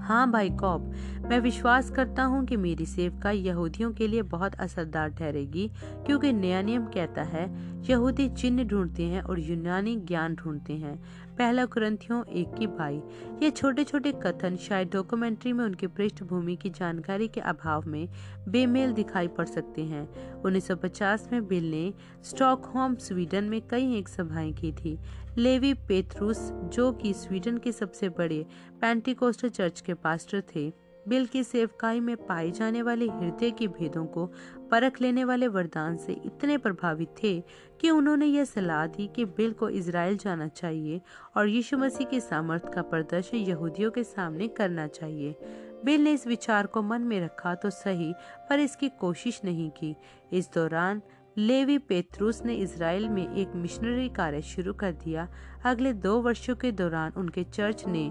हाँ 0.02 0.30
भाई 0.30 0.50
कॉप 0.50 0.82
मैं 1.20 1.38
विश्वास 1.40 1.90
करता 1.90 2.24
हूँ 2.24 2.44
कि 2.46 2.56
मेरी 2.56 2.84
सेवका 2.86 3.30
यहूदियों 3.30 3.92
के 3.92 4.06
लिए 4.08 4.22
बहुत 4.24 4.54
असरदार 4.54 5.08
ठहरेगी, 5.10 5.66
क्योंकि 6.06 6.32
नया 6.32 6.62
नियम 6.62 6.86
कहता 6.86 7.22
है, 7.22 7.44
यहूदी 7.90 8.28
चिन्ह 8.28 8.64
ढूंढते 8.64 9.02
हैं 9.02 9.22
और 9.22 9.40
यूनानी 9.40 9.96
ज्ञान 9.96 10.34
ढूंढते 10.34 10.72
हैं। 10.72 10.98
पहला 11.38 11.64
ग्रंथियों, 11.64 12.24
एक 12.24 12.54
की 12.54 12.66
भाई 12.66 12.96
ये 13.42 13.50
छोटे 13.50 13.84
छोटे 13.84 14.12
कथन 14.12 14.56
शायद 14.56 14.90
डॉक्यूमेंट्री 14.92 15.52
में 15.52 15.64
उनकी 15.64 15.86
पृष्ठभूमि 15.86 16.56
की 16.56 16.70
जानकारी 16.70 17.28
के 17.28 17.40
अभाव 17.40 17.86
में 17.86 18.08
बेमेल 18.48 18.92
दिखाई 18.92 19.28
पड़ 19.28 19.46
सकते 19.46 19.82
हैं। 19.82 20.42
1950 20.42 21.28
में 21.32 21.46
बिल 21.48 21.70
ने 21.70 21.94
स्टॉकहोम, 22.24 22.94
स्वीडन 22.94 23.44
में 23.44 23.60
कई 23.70 23.94
एक 23.96 24.08
सभाएँ 24.08 24.52
की 24.52 24.72
थी। 24.72 24.98
लेवी 25.38 25.74
पेथरूस 25.74 26.50
जो 26.52 26.92
कि 26.92 27.14
स्वीडन 27.14 27.58
के 27.58 27.72
सबसे 27.72 28.08
बड़े 28.08 28.46
पेंटिकोस्टल 28.80 29.48
चर्च 29.48 29.80
के 29.80 29.94
पास्टर 29.94 30.42
थे 30.56 30.87
बिल 31.08 31.26
की 31.26 31.42
सेवकाई 31.44 32.00
में 32.00 32.16
पाए 32.16 32.50
जाने 32.50 32.82
वाले 32.82 33.06
हृदय 33.06 33.50
के 33.50 33.66
भेदों 33.68 34.04
को 34.06 34.26
परख 34.70 35.00
लेने 35.00 35.24
वाले 35.24 35.48
वरदान 35.48 35.96
से 35.96 36.12
इतने 36.26 36.56
प्रभावित 36.58 37.14
थे 37.22 37.40
कि 37.80 37.90
उन्होंने 37.90 38.26
यह 38.26 38.44
सलाह 38.44 38.86
दी 38.86 39.06
कि 39.06 39.24
बिल 39.24 39.52
को 39.52 39.68
इसराइल 39.68 40.16
जाना 40.16 40.48
चाहिए 40.48 41.00
और 41.36 41.48
यीशु 41.48 41.78
मसीह 41.78 42.06
के 42.06 42.20
सामर्थ्य 42.20 42.70
का 42.74 42.82
प्रदर्शन 42.82 43.36
यहूदियों 43.36 43.90
के 43.90 44.04
सामने 44.04 44.48
करना 44.48 44.86
चाहिए। 44.86 45.36
बिल 45.84 46.00
ने 46.00 46.12
इस 46.12 46.26
विचार 46.26 46.66
को 46.66 46.82
मन 46.82 47.02
में 47.02 47.20
रखा 47.20 47.54
तो 47.54 47.70
सही, 47.70 48.12
पर 48.50 48.60
इसकी 48.60 48.88
कोशिश 48.88 49.40
नहीं 49.44 49.70
की। 49.70 49.94
इस 50.32 50.50
दौरान 50.54 51.02
लेवी 51.36 51.78
पेत्रुस 51.78 52.42
ने 52.44 52.54
इसराइल 52.54 53.08
में 53.08 53.34
एक 53.34 53.52
मिशनरी 53.56 54.08
कार्य 54.08 54.42
शुरू 54.42 54.72
कर 54.72 54.92
दिया। 54.94 55.28
अगले 55.64 55.92
दो 55.92 56.20
वर्षों 56.20 56.54
के 56.56 56.72
दौरान 56.72 57.12
उनके 57.16 57.44
चर्च 57.44 57.84
ने 57.86 58.04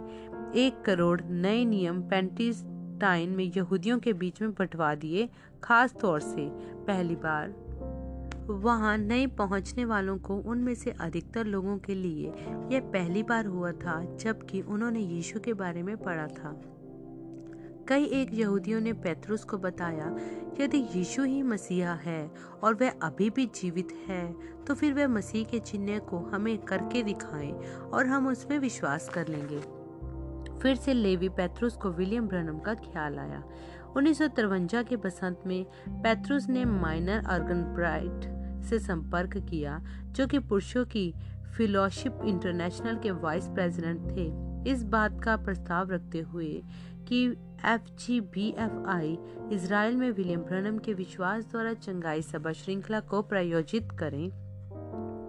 एक 0.55 0.81
करोड़ 0.85 1.21
नए 1.21 1.63
नियम 1.65 2.01
पैंतीस 2.01 2.63
टाइन 3.01 3.29
में 3.29 3.43
यहूदियों 3.43 3.99
के 3.99 4.13
बीच 4.13 4.41
में 4.41 4.51
बंटवा 4.51 4.95
दिए, 4.95 5.29
खास 5.63 5.95
तौर 6.01 6.19
से 6.19 6.49
पहली 6.87 7.15
बार। 7.15 7.55
वहाँ 8.49 8.97
नए 8.97 9.27
पहुँचने 9.27 9.85
वालों 9.85 10.17
को 10.17 10.37
उनमें 10.37 10.73
से 10.75 10.91
अधिकतर 10.91 11.45
लोगों 11.45 11.77
के 11.77 11.95
लिए 11.95 12.33
यह 12.71 12.79
पहली 12.93 13.23
बार 13.23 13.45
हुआ 13.45 13.71
था, 13.71 14.01
जबकि 14.15 14.61
उन्होंने 14.61 14.99
यीशु 14.99 15.39
के 15.39 15.53
बारे 15.53 15.83
में 15.83 15.95
पढ़ा 15.97 16.27
था। 16.27 16.61
कई 17.89 18.03
एक 18.03 18.33
यहूदियों 18.33 18.79
ने 18.81 18.93
पैतरुस 18.93 19.43
को 19.43 19.57
बताया, 19.57 20.15
यदि 20.61 20.77
यीशु 20.95 21.23
ही 21.23 21.41
मसीहा 21.43 21.93
है 21.93 22.31
और 22.63 22.73
वह 22.73 22.93
अभी 23.01 23.29
भी 23.29 23.45
जीवित 23.55 23.91
है 24.07 24.35
तो 24.65 24.73
फिर 24.73 24.93
वह 24.93 25.07
मसीह 25.07 25.43
के 25.43 25.59
चिन्ह 25.59 25.99
को 25.99 26.17
हमें 26.17 26.57
करके 26.57 27.03
दिखाएँ 27.03 27.51
और 27.93 28.05
हम 28.05 28.27
उसमें 28.27 28.57
विश्वास 28.59 29.09
कर 29.09 29.27
लेंगे। 29.27 29.61
फिर 30.61 30.75
से 30.75 30.93
लेवी 30.93 31.29
पैथरुस 31.29 31.77
को 31.77 31.91
विलियम 31.91 32.27
ब्रनम 32.27 32.59
का 32.59 32.73
ख्याल 32.73 33.19
आया। 33.19 33.43
उन्नीस 33.97 34.19
के 34.21 34.95
बसंत 34.95 35.41
में 35.47 35.65
पैथरुस 35.89 36.49
ने 36.49 36.65
माइनर 36.65 37.25
अर्गन 37.25 37.63
ब्राइट 37.75 38.25
से 38.65 38.79
संपर्क 38.79 39.37
किया, 39.37 39.79
जो 40.11 40.27
कि 40.27 40.39
पुरुषों 40.39 40.85
की 40.85 41.13
फिलोशिप 41.57 42.19
इंटरनेशनल 42.25 42.97
के 42.97 43.11
वाइस 43.11 43.47
प्रेसिडेंट 43.47 44.01
थे। 44.11 44.71
इस 44.71 44.83
बात 44.83 45.21
का 45.23 45.37
प्रस्ताव 45.37 45.91
रखते 45.91 46.19
हुए 46.19 46.61
कि 47.07 47.25
F 47.65 47.81
G 47.99 48.19
B 48.21 48.49
F 48.49 48.87
I 48.87 49.17
Israel 49.51 49.95
में 49.95 50.11
विलियम 50.11 50.39
ब्रनम 50.39 50.77
के 50.77 50.93
विश्वास 50.93 51.45
द्वारा 51.45 51.73
चंगाई 51.73 52.21
सभा 52.21 52.51
श्रृंखला 52.51 52.99
को 52.99 53.21
प्रायोजित 53.21 53.91
करें 53.91 54.46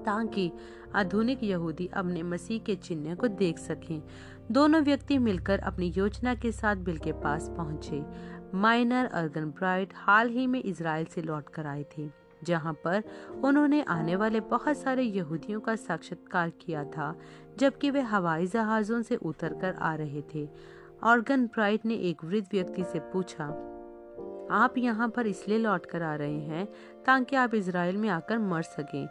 ताकि 0.09 0.51
आधुनिक 0.95 1.43
यहूदी 1.45 1.87
अपने 1.95 2.23
मसीह 2.25 2.59
के 2.59 2.75
चिन्ह 2.77 3.15
को 3.15 3.29
देख 3.29 3.59
सकें। 3.59 4.03
दोनों 4.53 4.81
व्यक्ति 4.83 5.19
मिलकर 5.19 5.59
अपनी 5.61 5.93
योजना 5.97 6.35
के 6.35 6.53
साथ 6.53 6.77
बिल 6.85 6.99
के 6.99 7.13
पास 7.15 7.49
पहुँचे। 7.57 8.03
माइनर 8.55 9.07
अर्गन 9.13 9.51
ब्राइट 9.51 9.93
हाल 9.97 10.29
ही 10.29 10.47
में 10.47 10.63
इसराइल 10.63 11.07
से 11.07 11.23
लौट 11.23 11.49
कर 11.49 11.67
आए 11.67 11.85
थे, 11.93 12.09
जहाँ 12.43 12.73
पर 12.85 13.03
उन्होंने 13.45 13.83
आने 13.89 14.17
वाले 14.17 14.41
बहुत 14.49 14.79
सारे 14.79 15.03
यहूदियों 15.03 15.61
का 15.61 15.77
साक्षात्कार 15.77 16.51
किया 16.61 16.85
था, 16.87 17.15
जबकि 17.59 17.91
वे 17.91 18.01
हवाई 18.03 18.47
जहाजों 18.49 19.03
से 19.03 19.17
उतरकर 19.17 19.75
आ 19.75 19.95
रहे 19.95 20.23
थे। 20.35 20.49
ऑर्गन 21.05 21.47
ब्राइट 21.47 21.87
ने 21.87 21.95
एक 22.11 22.25
वृद्ध 22.25 22.47
व्यक्ति 22.53 22.85
से 22.85 22.99
पूछा, 23.13 23.45
आप 24.53 24.75
यहाँ 24.79 25.09
पर 25.09 25.27
इसलिए 25.27 25.59
लौट 25.59 25.87
कर 25.87 26.03
आ 26.03 26.15
रहे 26.15 26.39
हैं 26.41 26.67
ताकि 27.07 27.37
आप 27.37 27.55
इसराइल 27.55 27.97
में 27.97 28.09
आकर 28.09 28.39
मर 28.41 28.63
सकें। 28.63 29.07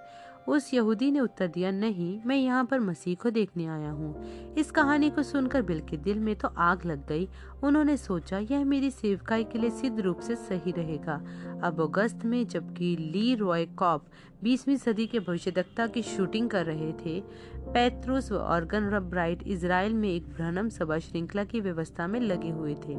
उस 0.47 0.73
यहूदी 0.73 1.11
ने 1.11 1.19
उत्तर 1.19 1.47
दिया, 1.47 1.71
नहीं, 1.71 2.19
मैं 2.25 2.35
यहाँ 2.35 2.65
पर 2.65 2.79
मसीह 2.79 3.15
को 3.15 3.29
देखने 3.29 3.65
आया 3.65 3.89
हूँ। 3.91 4.53
इस 4.57 4.71
कहानी 4.71 5.09
को 5.09 5.23
सुनकर 5.23 5.61
बिल 5.61 5.79
के 5.79 5.97
दिल 5.97 6.19
में 6.19 6.35
तो 6.35 6.47
आग 6.47 6.85
लग 6.85 7.07
गई। 7.07 7.27
उन्होंने 7.63 7.97
सोचा, 7.97 8.39
यह 8.39 8.65
मेरी 8.65 8.91
सेवकाई 8.91 9.43
के 9.43 9.59
लिए 9.59 9.69
सिद्ध 9.69 9.99
रूप 9.99 10.19
से 10.19 10.35
सही 10.35 10.71
रहेगा। 10.71 11.21
अब 11.63 11.81
अगस्त 11.81 12.25
में, 12.25 12.47
जबकि 12.47 12.95
ली 12.95 13.35
रॉय 13.35 13.65
कॉप 13.65 14.05
बीसवीं 14.43 14.77
सदी 14.77 15.05
के 15.07 15.19
भविष्यवक्ता 15.19 15.87
की 15.87 16.01
शूटिंग 16.01 16.49
कर 16.49 16.65
रहे 16.65 16.91
थे, 16.93 17.19
पैत्रुस 17.67 18.31
व 18.31 18.35
ऑर्गन 18.35 18.89
ब्राइट 18.99 19.43
इसराइल 19.43 19.93
में 19.93 20.09
एक 20.09 20.29
भ्रनम 20.29 20.69
सभा 20.69 20.99
श्रृंखला 20.99 21.43
की 21.43 21.59
व्यवस्था 21.59 22.07
में 22.07 22.19
लगे 22.19 22.49
हुए 22.49 22.75
थे। 22.87 22.97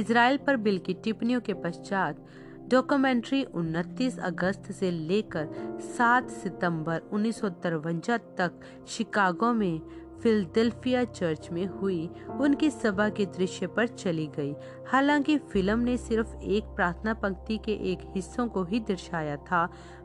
इसराइल 0.00 0.36
पर 0.36 0.56
बिल 0.56 0.78
की 0.78 0.94
टिप्पणियों 0.94 1.40
के 1.40 1.54
पश्चात 1.54 2.24
डॉक्यूमेंट्री 2.68 3.44
29 3.44 4.18
अगस्त 4.18 4.72
से 4.72 4.90
लेकर 4.90 5.48
7 5.98 6.28
सितंबर 6.28 6.98
उन्नीस 7.12 7.40
तक 7.44 8.60
शिकागो 8.88 9.52
में 9.52 9.80
फिलडेल्फिया 10.22 11.04
चर्च 11.04 11.48
में 11.52 11.66
हुई। 11.66 12.10
उनकी 12.40 12.70
सभा 12.70 13.08
के 13.08 13.26
दृश्य 13.26 13.66
पर 13.66 13.86
चली 13.86 14.26
गई। 14.26 14.54
हालाँकि 14.86 15.38
फ़िल्म 15.38 15.78
ने 15.78 15.96
सिर्फ़ 15.96 16.36
एक 16.36 16.64
प्रार्थना 16.64 17.14
पंक्ति 17.14 17.58
के 17.58 17.72
एक 17.72 17.98
हिस्सों 18.14 18.48
को 18.48 18.64
ही 18.64 18.80
दर्शाया 18.80 19.36
था। 19.36 19.64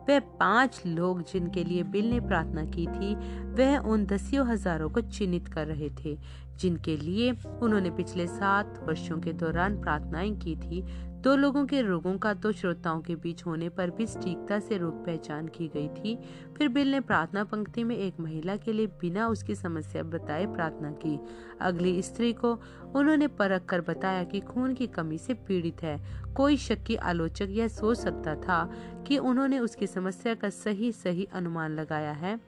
वह 0.10 0.20
पाँच 0.20 0.82
लोग 0.86 1.22
जिनके 1.22 1.64
लिए 1.64 1.84
बिल 1.84 2.10
ने 2.10 2.20
प्रार्थना 2.20 2.66
की 2.66 2.88
थी, 2.88 3.16
वह 3.46 3.78
उन 3.78 4.06
दसियों 4.06 4.48
हज़ारों 4.48 4.90
को 4.90 5.02
चिन्हित 5.02 5.48
कर 5.48 5.68
रहे 5.68 5.90
थे, 5.90 6.18
जिनके 6.56 6.98
लिए 6.98 7.32
उन्होंने 7.62 7.90
पिछले 7.90 8.28
सात 8.28 8.84
वर्षों 8.88 9.18
के 9.18 9.34
दौरान 9.34 9.82
प्रार्थनाएँ 9.82 10.36
की 10.36 10.56
थी। 10.56 10.82
दो 11.20 11.36
लोगों 11.36 11.66
के 11.66 11.82
रोगों 11.82 12.18
का 12.18 12.34
तो 12.34 12.52
श्रोताओं 12.52 13.00
के 13.02 13.16
बीच 13.16 13.46
होने 13.46 13.68
पर 13.70 13.90
भी 13.90 14.06
सटीकता 14.08 14.60
से 14.60 14.78
रोग 14.78 15.06
पहचान 15.06 15.48
की 15.48 15.68
गई 15.68 15.88
थी। 15.88 16.16
फिर 16.58 16.68
बिल 16.68 16.92
ने 16.92 17.00
प्रार्थना 17.00 17.44
पंक्ति 17.44 17.84
में 17.84 17.96
एक 17.96 18.20
महिला 18.20 18.56
के 18.56 18.74
लिए 18.74 18.88
बिना 19.02 19.28
उसकी 19.28 19.56
समस्या 19.56 20.04
बताए 20.04 20.46
प्रार्थना 20.46 20.92
की। 20.92 21.20
अगली 21.62 22.02
स्त्री 22.02 22.34
को 22.34 22.54
उन्होंने 22.96 23.28
परख 23.28 23.66
कर 23.66 23.82
बताया 23.82 24.24
कि 24.24 24.40
खून 24.40 24.74
की 24.74 24.88
कमी 24.88 25.18
से 25.18 25.34
पीड़ित 25.34 25.84
है। 25.84 25.98
कोई 26.34 26.58
शक्की 26.58 26.96
आलोचक 26.96 27.48
यह 27.50 27.68
सोच 27.68 27.98
सकता 27.98 28.36
था 28.36 28.64
कि 29.08 29.18
उन्होंने 29.18 29.60
उसकी 29.60 29.88
समस्या 29.88 30.34
का 30.34 30.50
सही 30.50 30.92
सही 30.92 31.28
अनुमान 31.34 31.76
लगाया 31.76 32.12
है। 32.12 32.40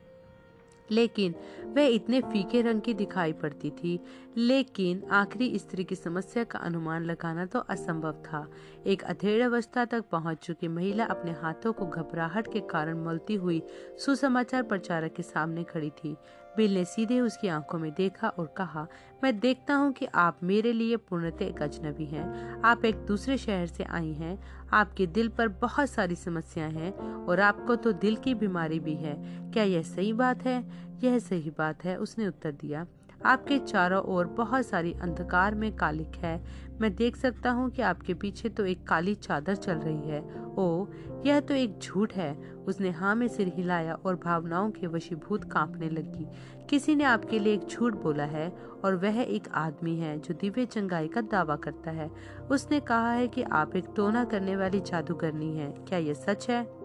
लेकिन 0.91 1.35
वह 1.65 1.85
इतने 1.85 2.21
फीके 2.21 2.61
रंग 2.61 2.81
की 2.81 2.93
दिखाई 2.93 3.33
पड़ती 3.33 3.69
थी। 3.69 3.99
लेकिन 4.37 5.03
आखिरी 5.11 5.59
स्त्री 5.59 5.83
की 5.83 5.95
समस्या 5.95 6.43
का 6.43 6.59
अनुमान 6.59 7.05
लगाना 7.05 7.45
तो 7.45 7.59
असंभव 7.59 8.11
था। 8.11 8.45
एक 8.85 9.03
अधेड़ 9.03 9.41
अवस्था 9.43 9.85
तक 9.85 10.03
पहुँच 10.11 10.37
चुकी 10.37 10.67
महिला 10.67 11.05
अपने 11.05 11.31
हाथों 11.31 11.73
को 11.73 11.85
घबराहट 11.85 12.53
के 12.53 12.59
कारण 12.59 13.03
मलती 13.03 13.35
हुई 13.35 13.61
सुसमाचार 14.05 14.63
प्रचारक 14.63 15.13
के 15.13 15.23
सामने 15.23 15.63
खड़ी 15.63 15.89
थी। 15.89 16.15
बिल 16.57 16.73
ने 16.73 16.85
सीधे 16.85 17.19
उसकी 17.19 17.47
आँखों 17.47 17.79
में 17.79 17.91
देखा 17.93 18.27
और 18.27 18.53
कहा, 18.57 18.87
मैं 19.23 19.39
देखता 19.39 19.73
हूँ 19.73 19.91
कि 19.91 20.05
आप 20.05 20.39
मेरे 20.43 20.73
लिए 20.73 20.97
पूर्णतः 20.97 21.45
एक 21.45 21.61
अजनबी 21.61 22.05
हैं। 22.05 22.61
आप 22.61 22.85
एक 22.85 22.95
दूसरे 22.95 23.37
शहर 23.37 23.67
से 23.67 23.83
आई 23.83 24.13
हैं। 24.13 24.43
आपके 24.73 25.07
दिल 25.07 25.29
पर 25.29 25.47
बहुत 25.47 25.89
सारी 25.89 26.15
समस्याएँ 26.15 26.71
हैं 26.71 26.91
और 27.25 27.39
आपको 27.39 27.75
तो 27.75 27.91
दिल 27.91 28.15
की 28.15 28.35
बीमारी 28.35 28.79
भी 28.79 28.95
है। 28.95 29.15
क्या 29.51 29.63
यह 29.63 29.81
सही 29.81 30.13
बात 30.13 30.45
है? 30.45 30.63
यह 31.03 31.19
सही 31.19 31.49
बात 31.49 31.85
है, 31.85 31.97
उसने 31.97 32.27
उत्तर 32.27 32.51
दिया। 32.51 32.85
आपके 33.25 33.59
चारों 33.59 34.01
ओर 34.03 34.27
बहुत 34.27 34.65
सारी 34.65 34.93
अंधकार 34.93 35.55
में 35.55 35.75
कालिक 35.75 36.15
है। 36.15 36.43
मैं 36.81 36.95
देख 36.95 37.15
सकता 37.15 37.51
हूँ 37.51 37.69
कि 37.69 37.81
आपके 37.81 38.13
पीछे 38.13 38.49
तो 38.49 38.65
एक 38.65 38.87
काली 38.87 39.15
चादर 39.15 39.55
चल 39.55 39.73
रही 39.73 40.09
है। 40.09 40.21
ओ, 40.57 40.87
यह 41.25 41.39
तो 41.39 41.53
एक 41.53 41.79
झूठ 41.79 42.13
है। 42.13 42.51
उसने 42.67 42.89
हाँ 42.89 43.15
में 43.15 43.27
सिर 43.27 43.47
हिलाया 43.47 43.93
और 43.93 44.15
भावनाओं 44.15 44.71
के 44.71 44.87
वशीभूत 44.87 45.43
कांपने 45.43 45.89
लगी। 45.89 46.27
किसी 46.69 46.95
ने 46.95 47.03
आपके 47.03 47.39
लिए 47.39 47.53
एक 47.53 47.67
झूठ 47.67 47.93
बोला 47.93 48.23
है 48.23 48.49
और 48.85 48.95
वह 48.95 49.21
एक 49.21 49.47
आदमी 49.53 49.95
है 49.95 50.19
जो 50.19 50.33
दिव्य 50.33 50.65
चंगाई 50.65 51.07
का 51.07 51.21
दावा 51.21 51.55
करता 51.55 51.91
है। 51.91 52.11
उसने 52.51 52.79
कहा 52.79 53.11
है 53.11 53.27
कि 53.27 53.41
आप 53.41 53.75
एक 53.75 53.85
टोना 53.95 54.23
करने 54.23 54.55
वाली 54.55 54.79
जादूगरनी 54.79 55.57
है। 55.57 55.71
क्या 55.71 55.99
यह 55.99 56.13
सच 56.13 56.49
है? 56.49 56.80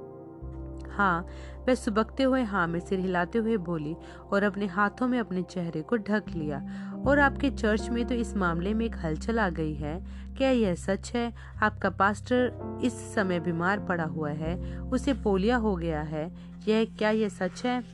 हाँ 0.96 1.26
वह 1.68 1.74
सुबकते 1.74 2.22
हुए 2.22 2.42
हाँ 2.42 2.66
में 2.66 2.80
सिर 2.80 2.98
हिलाते 2.98 3.38
हुए 3.38 3.56
बोली 3.56 3.96
और 4.32 4.42
अपने 4.42 4.66
हाथों 4.66 5.08
में 5.08 5.20
अपने 5.20 5.42
चेहरे 5.42 5.82
को 5.82 5.96
ढक 5.96 6.24
लिया। 6.36 6.62
और 7.06 7.18
आपके 7.18 7.50
चर्च 7.50 7.88
में 7.88 8.06
तो 8.06 8.14
इस 8.14 8.36
मामले 8.36 8.74
में 8.74 8.86
एक 8.86 8.96
हलचल 8.96 9.40
आ 9.40 9.48
गई 9.48 9.74
है। 9.74 10.04
क्या 10.38 10.50
यह 10.50 10.74
सच 10.74 11.12
है? 11.14 11.32
आपका 11.62 11.90
पास्टर 11.90 12.52
इस 12.84 12.92
समय 12.92 13.40
बीमार 13.40 13.80
पड़ा 13.80 14.04
हुआ 14.04 14.30
है। 14.30 14.80
उसे 14.80 15.14
पोलिया 15.14 15.56
हो 15.56 15.76
गया 15.76 16.02
है। 16.02 16.34
यह 16.68 16.84
क्या 16.98 17.10
यह 17.10 17.28
सच 17.28 17.64
है? 17.64 17.84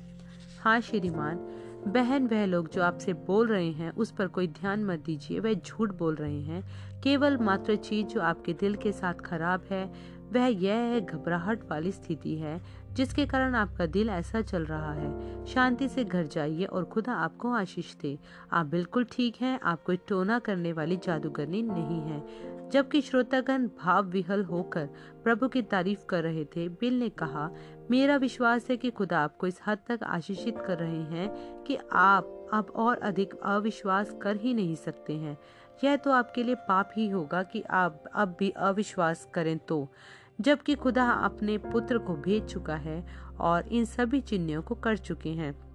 हाँ 0.61 0.81
श्रीमान। 0.81 1.37
बहन, 1.87 2.27
वह 2.27 2.45
लोग 2.47 2.71
जो 2.71 2.83
आपसे 2.83 3.13
बोल 3.13 3.49
रहे 3.49 3.71
हैं, 3.71 3.91
उस 3.91 4.11
पर 4.11 4.27
कोई 4.27 4.47
ध्यान 4.47 4.85
मत 4.85 5.03
दीजिए। 5.07 5.41
वह 5.41 5.53
झूठ 5.53 5.93
बोल 5.93 6.15
रहे 6.15 6.43
हैं। 6.43 6.65
केवल 7.03 7.37
मात्र 7.37 7.77
चीज़ 7.77 8.07
जो 8.07 8.21
आपके 8.21 8.53
दिल 8.53 8.75
के 8.75 8.93
साथ 8.93 9.15
खराब 9.15 9.63
है, 9.71 9.93
वह 10.33 10.47
यह 10.47 10.75
है, 10.75 11.01
घबराहट 11.01 11.71
वाली 11.71 11.93
स्थिति 11.93 12.37
है। 12.37 12.61
जिसके 12.93 13.27
कारण 13.27 13.55
आपका 13.55 13.87
दिल 13.87 14.11
ऐसा 14.11 14.41
चल 14.41 14.65
रहा 14.65 14.93
है। 14.93 15.45
शांति 15.45 15.89
से 15.89 16.05
घर 16.05 16.27
जाइए 16.27 16.65
और 16.65 16.85
खुदा 16.85 17.13
आपको 17.13 17.53
आशीष 17.53 17.95
दे। 17.95 18.19
आप 18.53 18.67
बिल्कुल 18.67 19.05
ठीक 19.05 19.37
हैं 19.41 19.61
आप 19.61 19.83
कोई 19.83 19.97
टोना 19.97 20.39
करने 20.39 20.73
वाली 20.73 20.97
जादूगरनी 20.97 21.63
नहीं 21.63 22.01
है। 22.01 22.53
जबकि 22.71 23.01
श्रोतागण 23.01 23.67
भाव 23.67 24.07
विहल 24.07 24.45
होकर 24.45 24.89
प्रभु 25.25 25.49
की 25.49 25.63
तारीफ़ 25.63 26.07
कर 26.07 26.23
रहे 26.23 26.45
थे, 26.45 26.69
बिल 26.69 26.99
ने 26.99 27.09
कहा, 27.09 27.51
मेरा 27.91 28.17
विश्वास 28.17 28.71
है 28.71 28.77
कि 28.77 28.91
खुदा 28.91 29.21
आपको 29.21 29.47
इस 29.47 29.61
हद 29.67 29.79
तक 29.89 30.01
आशीषित 30.03 30.59
कर 30.67 30.79
रहे 30.79 31.03
हैं 31.03 31.63
कि 31.65 31.79
आप 31.93 32.49
अब 32.53 32.73
और 32.77 32.99
अधिक 32.99 33.35
अविश्वास 33.43 34.17
कर 34.23 34.37
ही 34.37 34.55
नहीं 34.55 34.75
सकते 34.75 35.13
हैं। 35.13 35.39
यह 35.85 35.97
तो 35.97 36.11
आपके 36.11 36.43
लिए 36.43 36.55
पाप 36.55 36.91
ही 36.97 37.09
होगा 37.09 37.43
कि 37.43 37.63
आप 37.63 38.05
अब 38.15 38.37
भी 38.39 38.51
अविश्वास 38.51 39.29
करें 39.35 39.59
तो। 39.59 39.89
जबकि 40.41 40.75
खुदा 40.75 41.11
अपने 41.11 41.59
पुत्र 41.59 41.99
को 41.99 42.15
भेज 42.15 42.45
चुका 42.45 42.75
है 42.75 43.07
और 43.41 43.69
इन 43.69 43.85
सभी 43.85 44.21
चिन्हों 44.21 44.63
को 44.63 44.75
कर 44.75 44.97
चुके 44.97 45.29
हैं। 45.29 45.73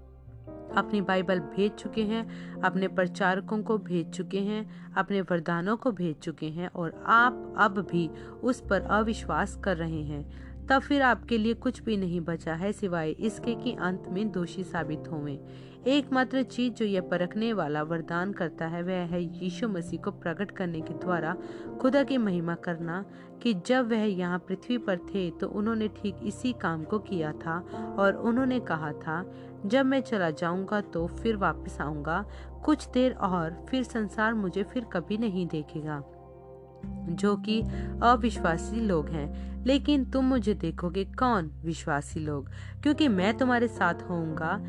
अपनी 0.75 1.01
बाइबल 1.01 1.39
भेज 1.39 1.71
चुके 1.71 2.03
हैं, 2.03 2.53
अपने 2.61 2.87
प्रचारकों 2.87 3.63
को 3.63 3.77
भेज 3.77 4.09
चुके 4.09 4.39
हैं, 4.39 4.93
अपने 4.93 5.21
वरदानों 5.21 5.77
को 5.77 5.91
भेज 5.91 6.15
चुके 6.19 6.45
हैं 6.45 6.67
और 6.67 7.03
आप 7.05 7.53
अब 7.57 7.87
भी 7.91 8.09
उस 8.43 8.63
पर 8.69 8.81
अविश्वास 8.81 9.59
कर 9.63 9.77
रहे 9.77 10.03
हैं। 10.03 10.47
तब 10.67 10.81
फिर 10.81 11.01
आपके 11.01 11.37
लिए 11.37 11.53
कुछ 11.53 11.83
भी 11.83 11.97
नहीं 11.97 12.21
बचा 12.21 12.53
है 12.53 12.73
सिवाय 12.73 13.09
इसके 13.09 13.55
कि 13.55 13.73
अंत 13.73 14.03
में 14.09 14.31
दोषी 14.31 14.63
साबित 14.63 15.03
होवे। 15.11 15.45
एकमात्र 15.87 16.41
चीज़ 16.43 16.73
जो 16.73 16.85
यह 16.85 17.01
परखने 17.01 17.51
वाला 17.53 17.81
वरदान 17.81 18.31
करता 18.33 18.65
है, 18.67 18.81
वह 18.83 19.05
है 19.05 19.21
यीशु 19.23 19.67
मसीह 19.67 19.99
को 20.01 20.11
प्रकट 20.13 20.49
करने 20.51 20.81
के 20.81 20.93
द्वारा 20.93 21.35
खुदा 21.81 22.03
की 22.03 22.17
महिमा 22.17 22.55
करना 22.55 23.03
कि 23.43 23.53
जब 23.67 23.89
वह 23.89 24.03
यहाँ 24.03 24.39
पृथ्वी 24.39 24.77
पर 24.77 24.97
थे 25.05 25.29
तो 25.31 25.47
उन्होंने 25.49 25.87
ठीक 25.95 26.15
इसी 26.23 26.51
काम 26.53 26.83
को 26.83 26.99
किया 26.99 27.31
था 27.35 27.57
और 27.99 28.15
उन्होंने 28.15 28.59
कहा 28.61 28.91
था, 28.93 29.23
जब 29.65 29.85
मैं 29.85 30.01
चला 30.01 30.29
जाऊँगा 30.31 30.81
तो 30.83 31.05
फिर 31.07 31.35
वापस 31.35 31.77
आऊँगा, 31.81 32.23
कुछ 32.65 32.87
देर 32.89 33.13
और 33.13 33.65
फिर 33.69 33.83
संसार 33.83 34.33
मुझे 34.33 34.63
फिर 34.63 34.85
कभी 34.93 35.17
नहीं 35.17 35.47
देखेगा। 35.47 36.03
जो 37.11 37.35
कि 37.37 37.59
अविश्वासी 38.03 38.79
लोग 38.79 39.09
हैं, 39.09 39.65
लेकिन 39.65 40.03
तुम 40.05 40.25
मुझे 40.25 40.53
देखोगे 40.55 41.03
कौन 41.19 41.49
विश्वासी 41.63 42.19
लोग? 42.19 42.49
क्योंकि 42.83 43.07
मैं 43.07 43.37
तुम्हारे 43.37 43.67
साथ 43.67 44.09
होऊँगा 44.09 44.59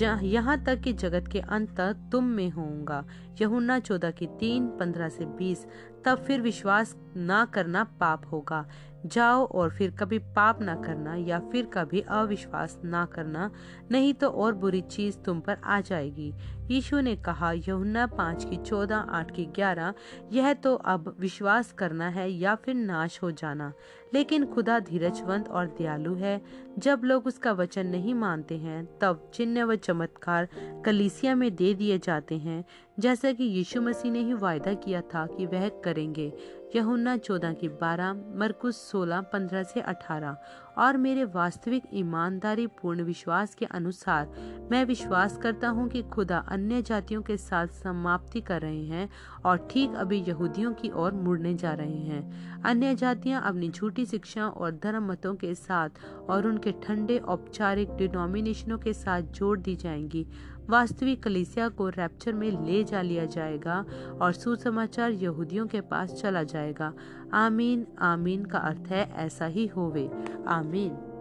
यहाँ 0.00 0.64
तक 0.64 0.80
कि 0.80 0.92
जगत 0.92 1.28
के 1.28 1.40
अंत 1.40 1.70
तक 1.70 2.08
तुम 2.12 2.24
में 2.24 2.50
होऊँगा। 2.50 3.04
यहुना 3.40 3.78
चौदह 3.78 4.10
की 4.10 4.26
तीन, 4.26 4.66
पंद्रह 4.66 5.08
से 5.08 5.24
बीस, 5.24 5.66
तब 6.04 6.18
फिर 6.18 6.40
विश्वास 6.40 6.96
ना 7.16 7.44
करना 7.44 7.84
पाप 7.84 8.22
होगा। 8.32 8.68
जाओ 9.06 9.46
और 9.46 9.70
फिर 9.70 9.90
कभी 9.90 10.18
पाप 10.18 10.60
ना 10.60 10.74
करना 10.74 11.14
या 11.14 11.38
फिर 11.38 11.66
कभी 11.66 12.00
अविश्वास 12.00 12.80
ना 12.84 13.04
करना, 13.04 13.50
नहीं 13.90 14.14
तो 14.14 14.28
और 14.28 14.54
बुरी 14.54 14.80
चीज़ 14.80 15.18
तुम 15.18 15.40
पर 15.40 15.56
आ 15.64 15.80
जाएगी। 15.80 16.34
यीशु 16.70 17.00
ने 17.00 17.16
कहा 17.16 17.52
यहुन्ना 17.52 18.06
पाँच 18.06 18.44
की 18.44 18.56
चौदह, 18.56 18.96
आठ 18.96 19.30
की 19.30 19.46
ग्यारह, 19.46 19.94
यह 20.32 20.54
तो 20.54 20.74
अब 20.74 21.16
विश्वास 21.20 21.72
करना 21.72 22.08
है 22.08 22.30
या 22.30 22.54
फिर 22.54 22.74
नाश 22.74 23.22
हो 23.22 23.30
जाना। 23.30 23.72
लेकिन 24.14 24.46
खुदा 24.46 24.78
धीरजवंत 24.78 25.48
और 25.48 25.66
दयालु 25.66 26.14
है। 26.14 26.42
जब 26.78 27.00
लोग 27.04 27.26
उसका 27.26 27.52
वचन 27.52 27.86
नहीं 27.86 28.14
मानते 28.14 28.58
हैं, 28.58 28.98
तब 29.00 29.30
चिन्ह 29.34 29.64
व 29.64 29.74
चमत्कार 29.74 30.48
कलीसिया 30.84 31.34
में 31.34 31.54
दे 31.54 31.74
दिए 31.74 31.98
जाते 31.98 32.38
हैं। 32.38 32.64
जैसा 33.00 33.32
कि 33.32 33.44
यीशु 33.44 33.82
मसीह 33.82 34.12
ने 34.12 34.18
ही 34.18 34.32
वायदा 34.32 34.74
किया 34.74 35.00
था 35.00 35.26
कि 35.26 35.46
वह 35.46 35.68
करेंगे। 35.68 36.32
यहुन्ना 36.76 37.16
चौदह 37.16 37.52
की 37.52 37.68
बारह, 37.68 38.12
मरकुस 38.12 38.90
सोलह, 38.90 39.20
पंद्रह 39.20 39.62
से 39.62 39.80
अठारह। 39.80 40.36
और 40.78 40.96
मेरे 40.96 41.24
वास्तविक 41.24 41.82
ईमानदारी, 41.94 42.66
पूर्ण 42.66 43.02
विश्वास 43.02 43.54
के 43.54 43.64
अनुसार, 43.64 44.28
मैं 44.70 44.84
विश्वास 44.84 45.36
करता 45.36 45.68
हूँ 45.68 45.88
कि 45.88 46.02
खुदा 46.02 46.38
अन्य 46.38 46.82
जातियों 46.82 47.22
के 47.22 47.36
साथ 47.36 47.66
समाप्ति 47.66 48.40
कर 48.40 48.60
रहे 48.60 48.84
हैं 48.84 49.10
और 49.44 49.68
ठीक 49.70 49.94
अभी 49.94 50.24
यहूदियों 50.28 50.74
की 50.74 50.90
ओर 50.90 51.12
मुड़ने 51.12 51.54
जा 51.54 51.72
रहे 51.72 51.98
हैं। 51.98 52.62
अन्य 52.62 52.94
जातियाँ 52.94 53.42
अपनी 53.42 53.70
झूठी 53.70 54.06
शिक्षा 54.06 54.46
और 54.46 54.70
धर्म 54.70 55.08
मतों 55.12 55.34
के 55.34 55.54
साथ 55.54 55.90
और 56.30 56.46
उनके 56.46 56.72
ठंडे 56.72 57.18
औपचारिक 57.18 57.90
डिनोमिनेशनों 57.90 58.78
के 58.78 58.92
साथ 58.92 59.22
जोड़ 59.22 59.58
दी 59.58 59.76
जाएँगी। 59.76 60.26
वास्तविक 60.70 61.22
कलिसिया 61.22 61.68
को 61.68 61.88
रैप्चर 61.88 62.32
में 62.32 62.66
ले 62.66 62.84
जा 62.84 63.02
लिया 63.02 63.24
जाएगा 63.24 63.84
और 64.20 64.32
सुसमाचार 64.32 65.10
यहूदियों 65.10 65.66
के 65.66 65.80
पास 65.80 66.12
चला 66.12 66.42
जाएगा। 66.42 66.92
आमीन 67.32 67.86
आमीन 67.98 68.44
का 68.44 68.58
अर्थ 68.58 68.88
है 68.88 69.12
ऐसा 69.16 69.46
ही 69.46 69.66
होवे। 69.66 70.10
आमीन। 70.48 71.11